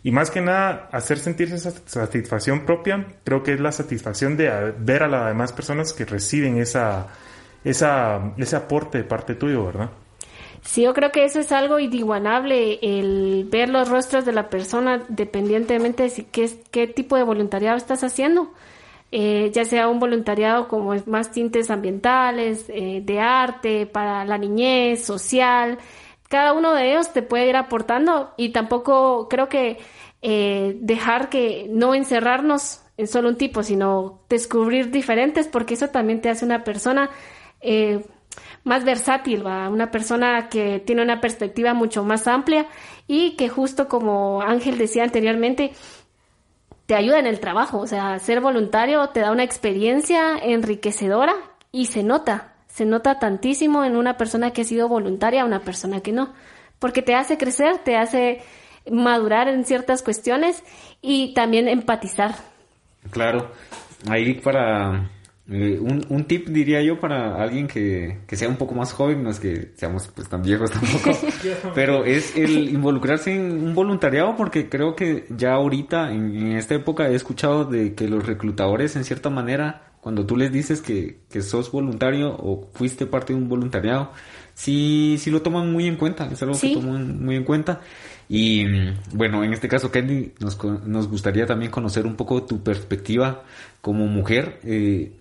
Y 0.02 0.12
más 0.12 0.32
que 0.32 0.40
nada, 0.40 0.88
hacer 0.92 1.18
sentir 1.18 1.52
esa 1.52 1.72
satisfacción 1.72 2.66
propia, 2.66 3.06
creo 3.24 3.44
que 3.44 3.54
es 3.54 3.60
la 3.60 3.72
satisfacción 3.72 4.38
de 4.38 4.74
ver 4.78 5.04
a 5.04 5.08
las 5.08 5.28
demás 5.28 5.52
personas 5.52 5.92
que 5.92 6.06
reciben 6.06 6.58
esa, 6.58 7.08
esa, 7.66 8.34
ese 8.38 8.56
aporte 8.56 9.00
de 9.00 9.04
parte 9.04 9.36
tuyo, 9.36 9.66
¿verdad? 9.66 9.90
Sí, 10.62 10.84
yo 10.84 10.94
creo 10.94 11.12
que 11.12 11.26
eso 11.26 11.40
es 11.40 11.52
algo 11.52 11.80
indiguanable, 11.80 12.80
el 12.82 13.48
ver 13.52 13.70
los 13.70 13.90
rostros 13.90 14.26
de 14.26 14.32
la 14.32 14.50
persona 14.50 15.04
dependientemente 15.10 16.04
de 16.04 16.10
si, 16.10 16.24
qué, 16.24 16.50
qué 16.72 16.88
tipo 16.88 17.18
de 17.18 17.24
voluntariado 17.24 17.76
estás 17.76 18.04
haciendo. 18.04 18.52
Eh, 19.12 19.52
ya 19.54 19.66
sea 19.66 19.88
un 19.88 20.00
voluntariado 20.00 20.68
como 20.68 20.94
más 21.06 21.32
tintes 21.32 21.70
ambientales, 21.72 22.66
eh, 22.70 23.02
de 23.04 23.20
arte, 23.20 23.86
para 23.86 24.26
la 24.26 24.38
niñez, 24.38 25.06
social. 25.06 25.78
Cada 26.28 26.54
uno 26.54 26.74
de 26.74 26.92
ellos 26.92 27.14
te 27.14 27.22
puede 27.22 27.48
ir 27.48 27.56
aportando 27.56 28.34
y 28.38 28.50
tampoco 28.50 29.30
creo 29.30 29.48
que 29.48 29.78
eh, 30.22 30.78
dejar 30.82 31.30
que 31.30 31.68
no 31.70 31.94
encerrarnos 31.94 32.82
en 32.98 33.08
solo 33.08 33.30
un 33.30 33.38
tipo, 33.38 33.64
sino 33.64 34.22
descubrir 34.30 34.92
diferentes, 34.92 35.48
porque 35.48 35.76
eso 35.76 35.90
también 35.90 36.22
te 36.22 36.30
hace 36.30 36.46
una 36.46 36.64
persona 36.64 37.10
más 38.64 38.84
versátil, 38.84 39.46
¿va? 39.46 39.70
una 39.70 39.92
persona 39.92 40.50
que 40.50 40.80
tiene 40.80 41.02
una 41.02 41.22
perspectiva 41.22 41.74
mucho 41.74 42.04
más 42.04 42.28
amplia 42.28 42.68
y 43.08 43.36
que 43.36 43.50
justo 43.50 43.88
como 43.88 44.42
Ángel 44.42 44.78
decía 44.78 45.04
anteriormente, 45.04 45.72
te 46.86 46.96
ayuda 46.96 47.20
en 47.20 47.28
el 47.28 47.40
trabajo, 47.40 47.80
o 47.80 47.88
sea, 47.88 48.20
ser 48.20 48.42
voluntario 48.42 49.08
te 49.10 49.22
da 49.22 49.32
una 49.32 49.44
experiencia 49.44 50.38
enriquecedora 50.38 51.34
y 51.72 51.88
se 51.88 52.04
nota, 52.04 52.54
se 52.68 52.86
nota 52.86 53.20
tantísimo 53.20 53.84
en 53.84 53.96
una 53.96 54.18
persona 54.18 54.52
que 54.52 54.62
ha 54.62 54.66
sido 54.66 54.88
voluntaria 54.88 55.42
a 55.42 55.46
una 55.46 55.62
persona 55.62 56.02
que 56.02 56.12
no, 56.12 56.34
porque 56.80 57.02
te 57.02 57.16
hace 57.16 57.38
crecer, 57.38 57.80
te 57.80 57.98
hace 57.98 58.42
madurar 58.90 59.48
en 59.48 59.66
ciertas 59.66 60.04
cuestiones 60.04 60.64
y 61.02 61.34
también 61.34 61.68
empatizar. 61.68 62.36
Claro, 63.10 63.52
ahí 64.08 64.36
para 64.36 65.10
eh, 65.48 65.78
un, 65.80 66.04
un, 66.10 66.24
tip 66.26 66.48
diría 66.48 66.82
yo 66.82 67.00
para 67.00 67.36
alguien 67.36 67.68
que, 67.68 68.18
que, 68.26 68.36
sea 68.36 68.50
un 68.50 68.56
poco 68.56 68.74
más 68.74 68.94
joven, 68.94 69.22
no 69.22 69.30
es 69.30 69.40
que 69.40 69.74
seamos 69.76 70.08
pues 70.08 70.28
tan 70.28 70.42
viejos 70.42 70.72
tampoco, 70.72 71.12
pero 71.76 72.04
es 72.04 72.36
el 72.36 72.70
involucrarse 72.70 73.36
en 73.36 73.52
un 73.64 73.76
voluntariado 73.76 74.36
porque 74.36 74.70
creo 74.70 74.96
que 74.96 75.28
ya 75.30 75.54
ahorita 75.54 76.12
en, 76.12 76.54
esta 76.54 76.74
época 76.74 77.10
he 77.10 77.16
escuchado 77.16 77.64
de 77.64 77.94
que 77.94 78.08
los 78.08 78.26
reclutadores 78.26 78.96
en 78.96 79.04
cierta 79.04 79.30
manera, 79.30 79.92
cuando 80.02 80.26
tú 80.26 80.36
les 80.36 80.52
dices 80.52 80.82
que, 80.82 81.20
que 81.30 81.44
sos 81.44 81.72
voluntario 81.72 82.36
o 82.40 82.68
fuiste 82.74 83.06
parte 83.06 83.34
de 83.34 83.40
un 83.40 83.48
voluntariado, 83.48 84.14
sí, 84.56 85.18
sí 85.20 85.30
lo 85.30 85.44
toman 85.44 85.72
muy 85.72 85.86
en 85.86 85.98
cuenta, 85.98 86.28
es 86.32 86.42
algo 86.42 86.60
que 86.60 86.74
toman 86.74 87.24
muy 87.24 87.36
en 87.36 87.44
cuenta. 87.44 87.82
Y 88.28 88.66
bueno, 89.14 89.44
en 89.44 89.54
este 89.54 89.68
caso, 89.68 89.92
Candy, 89.92 90.32
nos, 90.40 90.58
nos 90.64 91.08
gustaría 91.08 91.46
también 91.46 91.70
conocer 91.70 92.08
un 92.08 92.16
poco 92.16 92.42
tu 92.42 92.64
perspectiva 92.64 93.44
como 93.82 94.08
mujer. 94.08 94.60
Eh, 94.64 95.12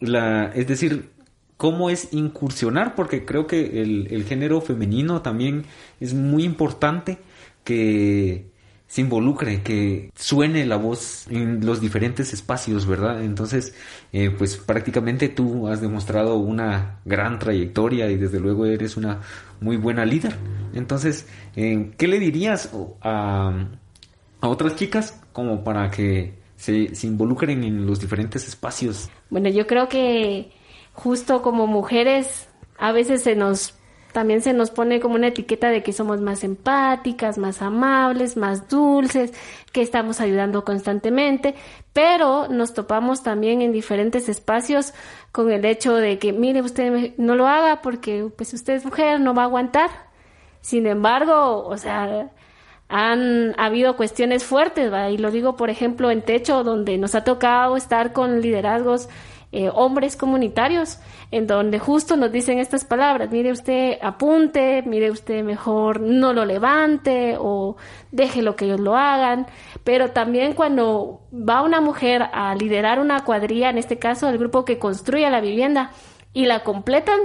la, 0.00 0.46
es 0.54 0.66
decir, 0.66 1.10
cómo 1.56 1.90
es 1.90 2.12
incursionar, 2.12 2.94
porque 2.94 3.24
creo 3.24 3.46
que 3.46 3.82
el, 3.82 4.24
género 4.24 4.60
femenino 4.60 5.22
también 5.22 5.64
es 6.00 6.14
muy 6.14 6.44
importante 6.44 7.18
que 7.62 8.52
se 8.86 9.00
involucre, 9.00 9.62
que 9.62 10.10
suene 10.14 10.66
la 10.66 10.76
voz 10.76 11.26
en 11.28 11.64
los 11.64 11.80
diferentes 11.80 12.32
espacios, 12.32 12.86
¿verdad? 12.86 13.24
Entonces, 13.24 13.74
eh, 14.12 14.30
pues 14.30 14.56
prácticamente 14.56 15.28
tú 15.28 15.66
has 15.68 15.80
demostrado 15.80 16.36
una 16.36 17.00
gran 17.04 17.38
trayectoria 17.38 18.10
y 18.10 18.16
desde 18.16 18.40
luego 18.40 18.66
eres 18.66 18.96
una 18.96 19.22
muy 19.60 19.76
buena 19.76 20.04
líder. 20.04 20.36
Entonces, 20.74 21.26
eh, 21.56 21.92
¿qué 21.96 22.06
le 22.06 22.20
dirías 22.20 22.70
a, 23.00 23.66
a 24.40 24.48
otras 24.48 24.76
chicas 24.76 25.20
como 25.32 25.64
para 25.64 25.90
que 25.90 26.44
se, 26.56 26.94
se 26.94 27.06
involucren 27.06 27.62
en 27.64 27.86
los 27.86 28.00
diferentes 28.00 28.48
espacios. 28.48 29.10
Bueno, 29.34 29.48
yo 29.48 29.66
creo 29.66 29.88
que 29.88 30.52
justo 30.92 31.42
como 31.42 31.66
mujeres 31.66 32.48
a 32.78 32.92
veces 32.92 33.24
se 33.24 33.34
nos 33.34 33.74
también 34.12 34.42
se 34.42 34.52
nos 34.52 34.70
pone 34.70 35.00
como 35.00 35.16
una 35.16 35.26
etiqueta 35.26 35.70
de 35.70 35.82
que 35.82 35.92
somos 35.92 36.20
más 36.20 36.44
empáticas, 36.44 37.36
más 37.36 37.60
amables, 37.60 38.36
más 38.36 38.68
dulces, 38.68 39.32
que 39.72 39.82
estamos 39.82 40.20
ayudando 40.20 40.64
constantemente, 40.64 41.56
pero 41.92 42.46
nos 42.46 42.74
topamos 42.74 43.24
también 43.24 43.60
en 43.60 43.72
diferentes 43.72 44.28
espacios 44.28 44.94
con 45.32 45.50
el 45.50 45.64
hecho 45.64 45.96
de 45.96 46.20
que, 46.20 46.32
mire, 46.32 46.62
usted 46.62 47.14
no 47.16 47.34
lo 47.34 47.48
haga 47.48 47.82
porque 47.82 48.30
pues 48.36 48.54
usted 48.54 48.74
es 48.74 48.84
mujer, 48.84 49.18
no 49.18 49.34
va 49.34 49.42
a 49.42 49.46
aguantar. 49.46 49.90
Sin 50.60 50.86
embargo, 50.86 51.66
o 51.66 51.76
sea, 51.76 52.30
han 52.88 53.54
habido 53.58 53.96
cuestiones 53.96 54.44
fuertes, 54.44 54.92
y 55.10 55.18
lo 55.18 55.30
digo 55.30 55.56
por 55.56 55.70
ejemplo 55.70 56.10
en 56.10 56.22
Techo, 56.22 56.64
donde 56.64 56.98
nos 56.98 57.14
ha 57.14 57.24
tocado 57.24 57.76
estar 57.76 58.12
con 58.12 58.40
liderazgos 58.40 59.08
eh, 59.52 59.70
hombres 59.72 60.16
comunitarios, 60.16 60.98
en 61.30 61.46
donde 61.46 61.78
justo 61.78 62.16
nos 62.16 62.32
dicen 62.32 62.58
estas 62.58 62.84
palabras, 62.84 63.30
mire 63.30 63.52
usted 63.52 63.98
apunte, 64.02 64.82
mire 64.84 65.10
usted 65.10 65.44
mejor 65.44 66.00
no 66.00 66.32
lo 66.32 66.44
levante 66.44 67.36
o 67.38 67.76
deje 68.10 68.42
lo 68.42 68.56
que 68.56 68.64
ellos 68.64 68.80
lo 68.80 68.96
hagan, 68.96 69.46
pero 69.84 70.10
también 70.10 70.54
cuando 70.54 71.20
va 71.32 71.62
una 71.62 71.80
mujer 71.80 72.22
a 72.32 72.54
liderar 72.56 72.98
una 72.98 73.24
cuadrilla, 73.24 73.70
en 73.70 73.78
este 73.78 73.96
caso 73.98 74.28
el 74.28 74.38
grupo 74.38 74.64
que 74.64 74.78
construye 74.78 75.30
la 75.30 75.40
vivienda, 75.40 75.92
y 76.34 76.46
la 76.46 76.64
completan, 76.64 77.20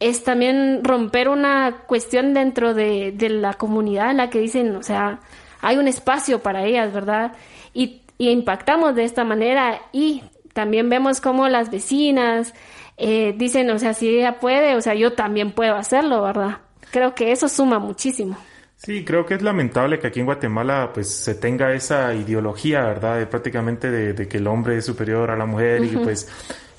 es 0.00 0.24
también 0.24 0.82
romper 0.82 1.28
una 1.28 1.82
cuestión 1.86 2.32
dentro 2.32 2.72
de, 2.74 3.14
la 3.30 3.54
comunidad 3.54 4.10
en 4.10 4.16
la 4.16 4.30
que 4.30 4.40
dicen, 4.40 4.74
o 4.74 4.82
sea, 4.82 5.20
hay 5.60 5.76
un 5.76 5.86
espacio 5.86 6.40
para 6.40 6.64
ellas, 6.64 6.92
¿verdad? 6.92 7.32
Y, 7.74 8.02
impactamos 8.18 8.94
de 8.94 9.04
esta 9.04 9.24
manera 9.24 9.80
y 9.92 10.22
también 10.52 10.90
vemos 10.90 11.22
como 11.22 11.48
las 11.48 11.70
vecinas 11.70 12.52
eh, 12.98 13.34
dicen, 13.34 13.70
o 13.70 13.78
sea, 13.78 13.94
si 13.94 14.10
ella 14.10 14.38
puede, 14.38 14.76
o 14.76 14.82
sea, 14.82 14.94
yo 14.94 15.14
también 15.14 15.52
puedo 15.52 15.74
hacerlo, 15.74 16.20
¿verdad? 16.20 16.58
Creo 16.90 17.14
que 17.14 17.32
eso 17.32 17.48
suma 17.48 17.78
muchísimo. 17.78 18.36
Sí, 18.76 19.04
creo 19.04 19.24
que 19.24 19.34
es 19.34 19.42
lamentable 19.42 19.98
que 19.98 20.06
aquí 20.06 20.20
en 20.20 20.26
Guatemala 20.26 20.90
pues 20.92 21.08
se 21.08 21.34
tenga 21.34 21.72
esa 21.72 22.14
ideología, 22.14 22.82
¿verdad? 22.82 23.18
De 23.18 23.26
prácticamente 23.26 23.90
de, 23.90 24.28
que 24.28 24.36
el 24.38 24.46
hombre 24.46 24.76
es 24.76 24.84
superior 24.84 25.30
a 25.30 25.36
la 25.36 25.46
mujer 25.46 25.84
y 25.84 25.96
pues 25.96 26.28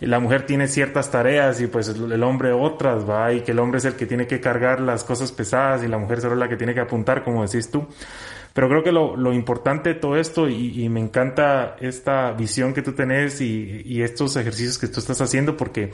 la 0.08 0.20
mujer 0.20 0.46
tiene 0.46 0.68
ciertas 0.68 1.12
tareas 1.12 1.62
y 1.62 1.68
pues 1.68 1.90
el 1.90 2.24
hombre 2.24 2.52
otras, 2.52 3.08
¿va? 3.08 3.32
Y 3.34 3.42
que 3.42 3.52
el 3.52 3.60
hombre 3.60 3.78
es 3.78 3.86
el 3.86 3.96
que 3.96 4.06
tiene 4.06 4.28
que 4.28 4.40
cargar 4.40 4.82
las 4.82 5.04
cosas 5.04 5.32
pesadas 5.32 5.84
y 5.84 5.88
la 5.88 5.98
mujer 5.98 6.22
solo 6.22 6.36
la 6.36 6.50
que 6.50 6.58
tiene 6.58 6.74
que 6.74 6.80
apuntar, 6.80 7.24
como 7.24 7.46
decís 7.46 7.70
tú. 7.70 7.88
Pero 8.54 8.68
creo 8.68 8.84
que 8.84 8.92
lo, 8.92 9.16
lo 9.16 9.32
importante 9.32 9.94
de 9.94 9.96
todo 9.96 10.18
esto 10.18 10.50
y, 10.50 10.90
me 10.90 11.00
encanta 11.00 11.78
esta 11.80 12.32
visión 12.34 12.74
que 12.74 12.82
tú 12.82 12.94
tenés 12.94 13.40
y, 13.42 13.82
y 13.86 14.02
estos 14.02 14.36
ejercicios 14.36 14.78
que 14.78 14.88
tú 14.88 15.00
estás 15.00 15.22
haciendo 15.22 15.56
porque 15.56 15.92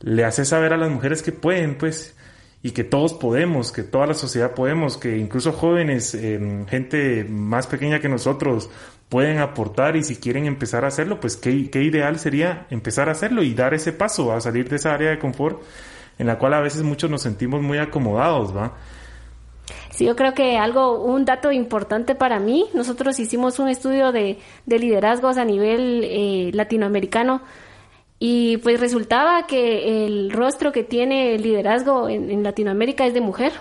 le 0.00 0.24
haces 0.24 0.48
saber 0.48 0.72
a 0.72 0.76
las 0.76 0.90
mujeres 0.90 1.22
que 1.22 1.32
pueden, 1.32 1.76
pues, 1.76 2.14
y 2.62 2.72
que 2.72 2.84
todos 2.84 3.14
podemos, 3.14 3.72
que 3.72 3.82
toda 3.82 4.06
la 4.06 4.14
sociedad 4.14 4.52
podemos, 4.54 4.96
que 4.98 5.16
incluso 5.16 5.52
jóvenes, 5.52 6.14
em, 6.14 6.66
gente 6.66 7.24
más 7.24 7.66
pequeña 7.66 8.00
que 8.00 8.08
nosotros 8.08 8.70
pueden 9.10 9.38
aportar 9.38 9.96
y 9.96 10.02
si 10.02 10.16
quieren 10.16 10.46
empezar 10.46 10.86
a 10.86 10.88
hacerlo, 10.88 11.20
pues 11.20 11.36
qué, 11.36 11.68
qué 11.68 11.82
ideal 11.82 12.18
sería 12.18 12.66
empezar 12.70 13.10
a 13.10 13.12
hacerlo 13.12 13.42
y 13.42 13.52
dar 13.52 13.74
ese 13.74 13.92
paso 13.92 14.32
a 14.32 14.40
salir 14.40 14.70
de 14.70 14.76
esa 14.76 14.94
área 14.94 15.10
de 15.10 15.18
confort 15.18 15.60
en 16.18 16.26
la 16.26 16.38
cual 16.38 16.54
a 16.54 16.60
veces 16.60 16.82
muchos 16.82 17.10
nos 17.10 17.20
sentimos 17.20 17.60
muy 17.60 17.76
acomodados, 17.78 18.56
¿va? 18.56 18.72
Sí, 19.90 20.06
yo 20.06 20.16
creo 20.16 20.32
que 20.32 20.56
algo, 20.56 21.02
un 21.02 21.24
dato 21.24 21.52
importante 21.52 22.14
para 22.14 22.38
mí, 22.38 22.66
nosotros 22.72 23.18
hicimos 23.18 23.58
un 23.58 23.68
estudio 23.68 24.12
de, 24.12 24.38
de 24.64 24.78
liderazgos 24.78 25.36
a 25.36 25.44
nivel 25.44 26.02
eh, 26.04 26.50
latinoamericano 26.54 27.42
y 28.22 28.58
pues 28.58 28.78
resultaba 28.78 29.46
que 29.46 30.04
el 30.04 30.30
rostro 30.30 30.72
que 30.72 30.84
tiene 30.84 31.34
el 31.34 31.42
liderazgo 31.42 32.06
en, 32.08 32.42
Latinoamérica 32.42 33.06
es 33.06 33.14
de 33.14 33.22
mujer, 33.22 33.52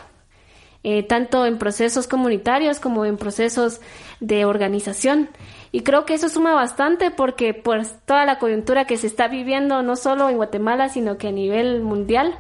eh, 0.84 1.04
tanto 1.04 1.46
en 1.46 1.58
procesos 1.58 2.08
comunitarios 2.08 2.80
como 2.80 3.06
en 3.06 3.18
procesos 3.18 3.82
de 4.20 4.46
organización. 4.46 5.30
Y 5.72 5.82
creo 5.82 6.06
que 6.06 6.14
eso 6.16 6.30
suma 6.30 6.54
bastante 6.54 7.12
porque 7.12 7.54
pues 7.54 7.96
toda 8.06 8.26
la 8.26 8.40
coyuntura 8.40 8.86
que 8.86 8.98
se 8.98 9.08
está 9.08 9.28
viviendo, 9.28 9.84
no 9.84 9.96
solo 9.96 10.30
en 10.30 10.38
Guatemala, 10.38 10.90
sino 10.90 11.18
que 11.18 11.28
a 11.28 11.32
nivel 11.32 11.82
mundial, 11.82 12.36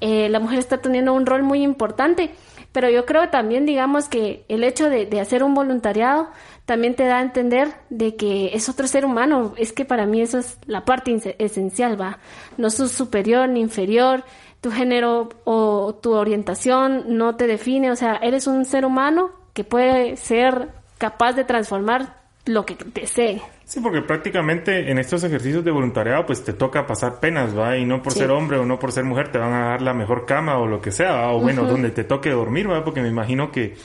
eh, 0.00 0.28
la 0.28 0.40
mujer 0.40 0.58
está 0.58 0.78
teniendo 0.78 1.12
un 1.12 1.26
rol 1.26 1.42
muy 1.42 1.62
importante. 1.62 2.30
Pero 2.74 2.90
yo 2.90 3.06
creo 3.06 3.28
también, 3.28 3.66
digamos, 3.66 4.08
que 4.08 4.44
el 4.48 4.64
hecho 4.64 4.90
de, 4.90 5.20
hacer 5.20 5.44
un 5.44 5.54
voluntariado 5.54 6.30
también 6.64 6.96
te 6.96 7.04
da 7.04 7.18
a 7.18 7.22
entender 7.22 7.72
de 7.88 8.16
que 8.16 8.50
es 8.52 8.68
otro 8.68 8.88
ser 8.88 9.04
humano. 9.04 9.54
Es 9.56 9.72
que 9.72 9.84
para 9.84 10.06
mí 10.06 10.20
eso 10.20 10.38
es 10.38 10.58
la 10.66 10.84
parte 10.84 11.36
esencial, 11.38 12.00
va. 12.00 12.18
No 12.56 12.70
sos 12.70 12.90
superior 12.90 13.48
ni 13.48 13.60
inferior, 13.60 14.24
tu 14.64 14.70
género 14.70 15.28
o 15.44 15.94
tu 16.02 16.14
orientación 16.14 17.18
no 17.18 17.36
te 17.36 17.46
define, 17.46 17.90
o 17.90 17.96
sea, 17.96 18.16
eres 18.16 18.46
un 18.46 18.64
ser 18.64 18.86
humano 18.86 19.30
que 19.52 19.62
puede 19.62 20.16
ser 20.16 20.70
capaz 20.96 21.34
de 21.34 21.44
transformar 21.44 22.22
lo 22.46 22.64
que 22.64 22.78
desee. 22.94 23.42
Sí, 23.66 23.80
porque 23.80 24.00
prácticamente 24.00 24.90
en 24.90 24.96
estos 24.96 25.22
ejercicios 25.22 25.66
de 25.66 25.70
voluntariado 25.70 26.24
pues 26.24 26.42
te 26.42 26.54
toca 26.54 26.86
pasar 26.86 27.20
penas, 27.20 27.54
¿va? 27.54 27.76
Y 27.76 27.84
no 27.84 28.00
por 28.00 28.14
ser 28.14 28.30
hombre 28.30 28.56
o 28.56 28.64
no 28.64 28.78
por 28.78 28.90
ser 28.90 29.04
mujer 29.04 29.30
te 29.30 29.36
van 29.36 29.52
a 29.52 29.68
dar 29.68 29.82
la 29.82 29.92
mejor 29.92 30.24
cama 30.24 30.56
o 30.56 30.66
lo 30.66 30.80
que 30.80 30.92
sea, 30.92 31.28
o 31.32 31.40
bueno, 31.40 31.66
donde 31.66 31.90
te 31.90 32.04
toque 32.04 32.30
dormir, 32.30 32.70
¿va? 32.70 32.82
Porque 32.84 33.02
me 33.02 33.08
imagino 33.08 33.52
que 33.52 33.76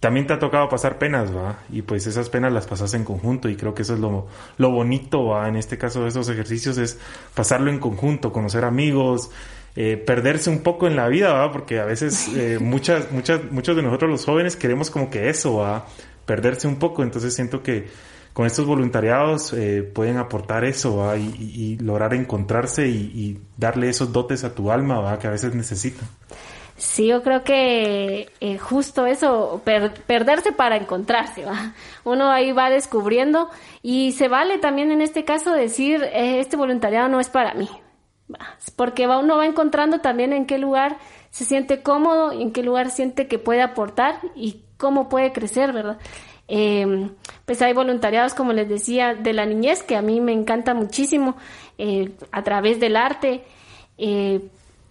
también 0.00 0.26
te 0.26 0.32
ha 0.32 0.38
tocado 0.38 0.70
pasar 0.70 0.96
penas, 0.96 1.36
¿va? 1.36 1.58
Y 1.70 1.82
pues 1.82 2.06
esas 2.06 2.30
penas 2.30 2.50
las 2.50 2.66
pasas 2.66 2.94
en 2.94 3.04
conjunto 3.04 3.50
y 3.50 3.56
creo 3.56 3.74
que 3.74 3.82
eso 3.82 3.92
es 3.92 4.00
lo, 4.00 4.26
lo 4.56 4.70
bonito, 4.70 5.26
¿va? 5.26 5.48
En 5.48 5.56
este 5.56 5.76
caso 5.76 6.00
de 6.04 6.08
esos 6.08 6.30
ejercicios 6.30 6.78
es 6.78 6.98
pasarlo 7.34 7.70
en 7.70 7.78
conjunto, 7.78 8.32
conocer 8.32 8.64
amigos, 8.64 9.30
eh, 9.80 9.96
perderse 9.96 10.50
un 10.50 10.64
poco 10.64 10.88
en 10.88 10.96
la 10.96 11.06
vida, 11.06 11.32
¿va? 11.32 11.52
Porque 11.52 11.78
a 11.78 11.84
veces 11.84 12.26
eh, 12.36 12.58
muchas, 12.60 13.12
muchas, 13.12 13.48
muchos 13.52 13.76
de 13.76 13.82
nosotros 13.82 14.10
los 14.10 14.24
jóvenes 14.24 14.56
queremos 14.56 14.90
como 14.90 15.08
que 15.08 15.28
eso, 15.28 15.58
¿va? 15.58 15.86
Perderse 16.26 16.66
un 16.66 16.80
poco, 16.80 17.04
entonces 17.04 17.32
siento 17.32 17.62
que 17.62 17.86
con 18.32 18.44
estos 18.44 18.66
voluntariados 18.66 19.52
eh, 19.52 19.82
pueden 19.82 20.16
aportar 20.16 20.64
eso 20.64 21.16
y, 21.16 21.78
lograr 21.80 22.12
encontrarse 22.12 22.88
y, 22.88 23.38
darle 23.56 23.88
esos 23.88 24.12
dotes 24.12 24.42
a 24.42 24.52
tu 24.52 24.72
alma 24.72 25.16
que 25.20 25.28
a 25.28 25.30
veces 25.30 25.54
necesita. 25.54 26.04
Sí, 26.76 27.06
yo 27.06 27.22
creo 27.22 27.44
que 27.44 28.30
eh, 28.40 28.58
justo 28.58 29.06
eso, 29.06 29.62
perderse 30.08 30.50
para 30.50 30.76
encontrarse, 30.76 31.44
¿va? 31.44 31.72
Uno 32.02 32.32
ahí 32.32 32.50
va 32.50 32.68
descubriendo 32.68 33.48
y 33.80 34.10
se 34.10 34.26
vale 34.26 34.58
también 34.58 34.90
en 34.90 35.02
este 35.02 35.24
caso 35.24 35.52
decir, 35.52 36.02
eh, 36.02 36.40
este 36.40 36.56
voluntariado 36.56 37.08
no 37.08 37.20
es 37.20 37.28
para 37.28 37.54
mí, 37.54 37.68
porque 38.76 39.06
va, 39.06 39.18
uno 39.18 39.36
va 39.36 39.46
encontrando 39.46 40.00
también 40.00 40.32
en 40.32 40.46
qué 40.46 40.58
lugar 40.58 40.98
se 41.30 41.44
siente 41.44 41.82
cómodo, 41.82 42.32
en 42.32 42.52
qué 42.52 42.62
lugar 42.62 42.90
siente 42.90 43.26
que 43.26 43.38
puede 43.38 43.62
aportar 43.62 44.20
y 44.34 44.62
cómo 44.76 45.08
puede 45.08 45.32
crecer, 45.32 45.72
¿verdad? 45.72 45.98
Eh, 46.48 47.10
pues 47.44 47.60
hay 47.60 47.74
voluntariados, 47.74 48.34
como 48.34 48.52
les 48.52 48.68
decía, 48.68 49.14
de 49.14 49.32
la 49.34 49.44
niñez, 49.44 49.82
que 49.82 49.96
a 49.96 50.02
mí 50.02 50.20
me 50.20 50.32
encanta 50.32 50.74
muchísimo, 50.74 51.36
eh, 51.76 52.12
a 52.32 52.42
través 52.42 52.80
del 52.80 52.96
arte, 52.96 53.44
eh, 53.98 54.48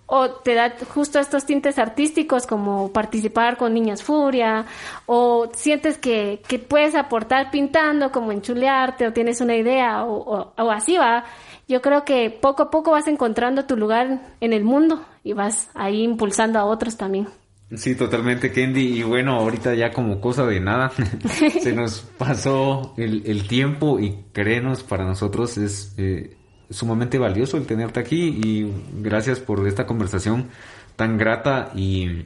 o 0.07 0.29
te 0.31 0.55
da 0.55 0.73
justo 0.89 1.19
estos 1.19 1.45
tintes 1.45 1.77
artísticos 1.77 2.47
como 2.47 2.91
participar 2.91 3.57
con 3.57 3.73
Niñas 3.73 4.01
Furia, 4.01 4.65
o 5.05 5.49
sientes 5.53 5.97
que, 5.97 6.41
que 6.47 6.59
puedes 6.59 6.95
aportar 6.95 7.51
pintando, 7.51 8.11
como 8.11 8.31
enchulearte, 8.31 9.05
o 9.05 9.13
tienes 9.13 9.41
una 9.41 9.55
idea, 9.55 10.03
o, 10.05 10.53
o 10.57 10.71
así 10.71 10.97
va. 10.97 11.25
Yo 11.67 11.81
creo 11.81 12.05
que 12.05 12.29
poco 12.29 12.63
a 12.63 12.71
poco 12.71 12.91
vas 12.91 13.07
encontrando 13.07 13.65
tu 13.65 13.75
lugar 13.75 14.21
en 14.39 14.53
el 14.53 14.63
mundo 14.63 15.05
y 15.23 15.33
vas 15.33 15.69
ahí 15.75 16.03
impulsando 16.03 16.57
a 16.57 16.65
otros 16.65 16.95
también. 16.95 17.27
Sí, 17.75 17.95
totalmente, 17.95 18.51
Kendi. 18.51 18.99
Y 18.99 19.03
bueno, 19.03 19.33
ahorita 19.33 19.75
ya 19.75 19.91
como 19.91 20.21
cosa 20.21 20.45
de 20.45 20.59
nada, 20.59 20.91
se 21.59 21.73
nos 21.75 22.01
pasó 22.17 22.93
el, 22.97 23.47
tiempo 23.47 23.99
y 23.99 24.23
créenos, 24.31 24.83
para 24.83 25.03
nosotros 25.05 25.57
es 25.57 25.93
eh, 25.97 26.37
sumamente 26.69 27.17
valioso 27.17 27.57
el 27.57 27.65
tenerte 27.65 27.99
aquí 27.99 28.41
y 28.43 28.71
gracias 29.01 29.39
por 29.39 29.65
esta 29.67 29.85
conversación 29.85 30.47
tan 30.95 31.17
grata 31.17 31.71
y 31.75 32.25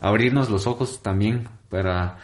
abrirnos 0.00 0.50
los 0.50 0.66
ojos 0.66 1.02
también 1.02 1.48
para 1.68 2.18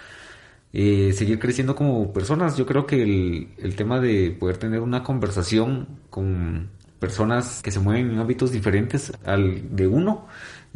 eh, 0.72 1.12
seguir 1.14 1.38
creciendo 1.38 1.74
como 1.74 2.12
personas. 2.12 2.57
Yo 2.57 2.66
creo 2.66 2.87
que 2.87 3.02
el, 3.02 3.48
el 3.59 3.76
tema 3.76 4.00
de 4.00 4.31
poder 4.31 4.59
tener 4.59 4.81
una 4.81 5.02
conversación 5.02 5.87
con 6.11 6.70
personas 6.98 7.62
que 7.62 7.70
se 7.70 7.81
mueven 7.81 8.11
en 8.11 8.18
hábitos 8.18 8.50
diferentes 8.50 9.12
al 9.24 9.76
de 9.76 9.87
uno 9.87 10.26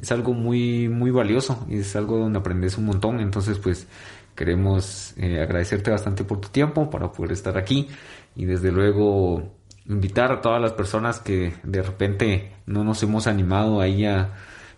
es 0.00 0.11
algo 0.12 0.33
muy, 0.33 0.88
muy 0.88 1.11
valioso 1.11 1.66
y 1.68 1.78
es 1.78 1.94
algo 1.96 2.18
donde 2.18 2.38
aprendes 2.38 2.78
un 2.78 2.87
montón. 2.87 3.20
Entonces, 3.20 3.59
pues 3.59 3.87
queremos 4.35 5.14
eh, 5.18 5.40
agradecerte 5.40 5.90
bastante 5.90 6.24
por 6.24 6.40
tu 6.40 6.48
tiempo 6.48 6.88
para 6.88 7.12
poder 7.12 7.33
estar 7.33 7.59
aquí 7.59 7.88
y 8.35 8.46
desde 8.46 8.72
luego 8.72 9.52
invitar 9.87 10.33
a 10.33 10.40
todas 10.40 10.61
las 10.61 10.73
personas 10.73 11.21
que 11.21 11.55
de 11.62 11.83
repente 11.83 12.53
no 12.66 12.85
nos 12.85 13.03
hemos 13.03 13.27
animado 13.27 13.81
ahí 13.81 14.05
a 14.05 14.33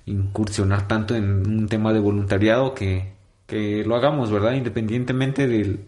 incursionar 0.07 0.88
tanto 0.88 1.14
en 1.14 1.47
un 1.47 1.69
tema 1.69 1.93
de 1.93 2.01
voluntariado 2.01 2.75
que, 2.75 3.12
que 3.47 3.85
lo 3.85 3.97
hagamos, 3.97 4.31
¿verdad? 4.31 4.53
Independientemente 4.53 5.47
del, 5.47 5.85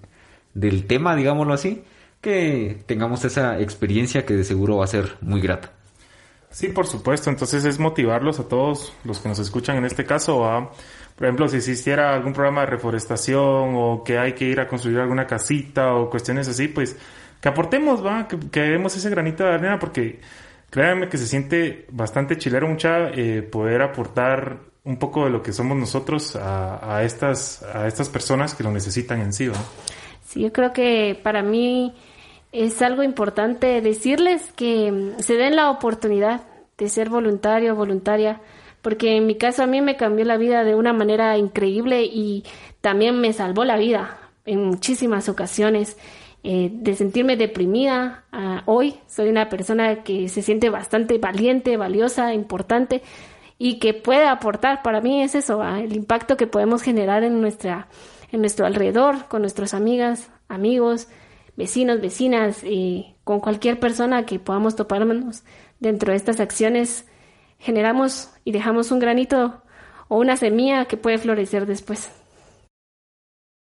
del 0.55 0.87
tema, 0.87 1.17
digámoslo 1.17 1.55
así, 1.55 1.85
que 2.21 2.83
tengamos 2.87 3.25
esa 3.25 3.61
experiencia 3.61 4.25
que 4.25 4.35
de 4.35 4.45
seguro 4.45 4.79
va 4.79 4.85
a 4.85 4.89
ser 4.89 5.17
muy 5.21 5.41
grata. 5.41 5.73
Sí, 6.51 6.69
por 6.69 6.87
supuesto. 6.87 7.29
Entonces 7.29 7.65
es 7.65 7.79
motivarlos 7.79 8.41
a 8.41 8.49
todos 8.49 8.95
los 9.05 9.19
que 9.19 9.29
nos 9.29 9.39
escuchan 9.39 9.77
en 9.77 9.85
este 9.85 10.07
caso 10.07 10.47
a, 10.47 10.71
por 11.15 11.27
ejemplo, 11.27 11.49
si 11.49 11.57
existiera 11.59 12.15
algún 12.15 12.33
programa 12.33 12.63
de 12.63 12.69
reforestación 12.69 13.75
o 13.75 14.03
que 14.03 14.19
hay 14.19 14.33
que 14.33 14.47
ir 14.47 14.61
a 14.61 14.67
construir 14.67 14.99
alguna 15.01 15.27
casita 15.27 15.93
o 15.95 16.09
cuestiones 16.09 16.49
así, 16.49 16.69
pues 16.69 16.97
que 17.41 17.49
aportemos, 17.49 18.05
va, 18.05 18.29
que, 18.29 18.61
demos 18.61 18.97
ese 18.97 19.11
granito 19.11 19.45
de 19.45 19.55
arena 19.55 19.79
porque 19.79 20.21
créanme 20.71 21.09
que 21.09 21.19
se 21.19 21.27
siente 21.27 21.87
bastante 21.91 22.37
chilero 22.39 22.69
mucha 22.69 23.11
eh, 23.11 23.43
poder 23.43 23.83
aportar 23.83 24.59
un 24.85 24.99
poco 24.99 25.25
de 25.25 25.31
lo 25.31 25.43
que 25.43 25.53
somos 25.53 25.77
nosotros 25.77 26.37
a, 26.37 27.03
estas 27.03 27.63
a 27.63 27.89
estas 27.89 28.09
personas 28.09 28.55
que 28.55 28.63
lo 28.63 28.71
necesitan 28.71 29.21
en 29.21 29.33
sí. 29.33 29.51
Sí, 30.25 30.43
yo 30.43 30.53
creo 30.53 30.73
que 30.73 31.19
para 31.23 31.43
mí 31.43 31.93
es 32.53 32.81
algo 32.83 33.03
importante 33.03 33.81
decirles 33.81 34.53
que 34.55 35.13
se 35.19 35.35
den 35.35 35.57
la 35.57 35.71
oportunidad 35.71 36.43
de 36.79 36.89
ser 36.89 37.09
voluntario 37.09 37.75
voluntaria, 37.75 38.41
porque 38.81 39.17
en 39.17 39.27
mi 39.27 39.37
caso 39.37 39.65
a 39.65 39.67
mí 39.67 39.81
me 39.81 39.97
cambió 39.97 40.25
la 40.25 40.37
vida 40.37 40.63
de 40.63 40.77
una 40.77 40.93
manera 40.93 41.37
increíble 41.37 42.05
y 42.05 42.45
también 42.81 43.21
me 43.21 43.33
salvó 43.33 43.65
la 43.65 43.77
vida 43.77 44.19
en 44.45 44.65
muchísimas 44.65 45.29
ocasiones. 45.29 45.97
Eh, 46.49 46.71
de 46.73 46.95
sentirme 46.95 47.37
deprimida 47.37 48.23
hoy 48.67 48.95
soy 49.09 49.31
una 49.31 49.49
persona 49.49 50.05
que 50.05 50.29
se 50.29 50.43
siente 50.43 50.71
bastante 50.71 51.19
valiente, 51.19 51.77
valiosa, 51.77 52.35
importante 52.35 53.03
y 53.59 53.81
que 53.81 53.95
puede 53.95 54.29
aportar. 54.29 54.81
Para 54.85 55.01
mí 55.01 55.23
es 55.25 55.35
eso, 55.35 55.65
el 55.65 55.97
impacto 55.97 56.37
que 56.37 56.47
podemos 56.47 56.83
generar 56.83 57.25
en 57.25 57.41
nuestra 57.41 57.89
en 58.31 58.43
nuestro 58.43 58.65
alrededor, 58.65 59.27
con 59.27 59.41
nuestras 59.41 59.75
amigas, 59.75 60.31
amigos, 60.47 61.09
vecinos, 61.57 62.01
vecinas, 62.01 62.63
y 62.63 63.17
con 63.25 63.41
cualquier 63.41 63.81
persona 63.81 64.25
que 64.25 64.39
podamos 64.39 64.77
toparnos 64.77 65.43
dentro 65.81 66.13
de 66.13 66.17
estas 66.17 66.39
acciones, 66.39 67.07
generamos 67.59 68.31
y 68.45 68.53
dejamos 68.53 68.93
un 68.93 69.01
granito 69.01 69.63
o 70.07 70.19
una 70.19 70.37
semilla 70.37 70.85
que 70.85 70.97
puede 70.97 71.19
florecer 71.19 71.67
después. 71.67 72.13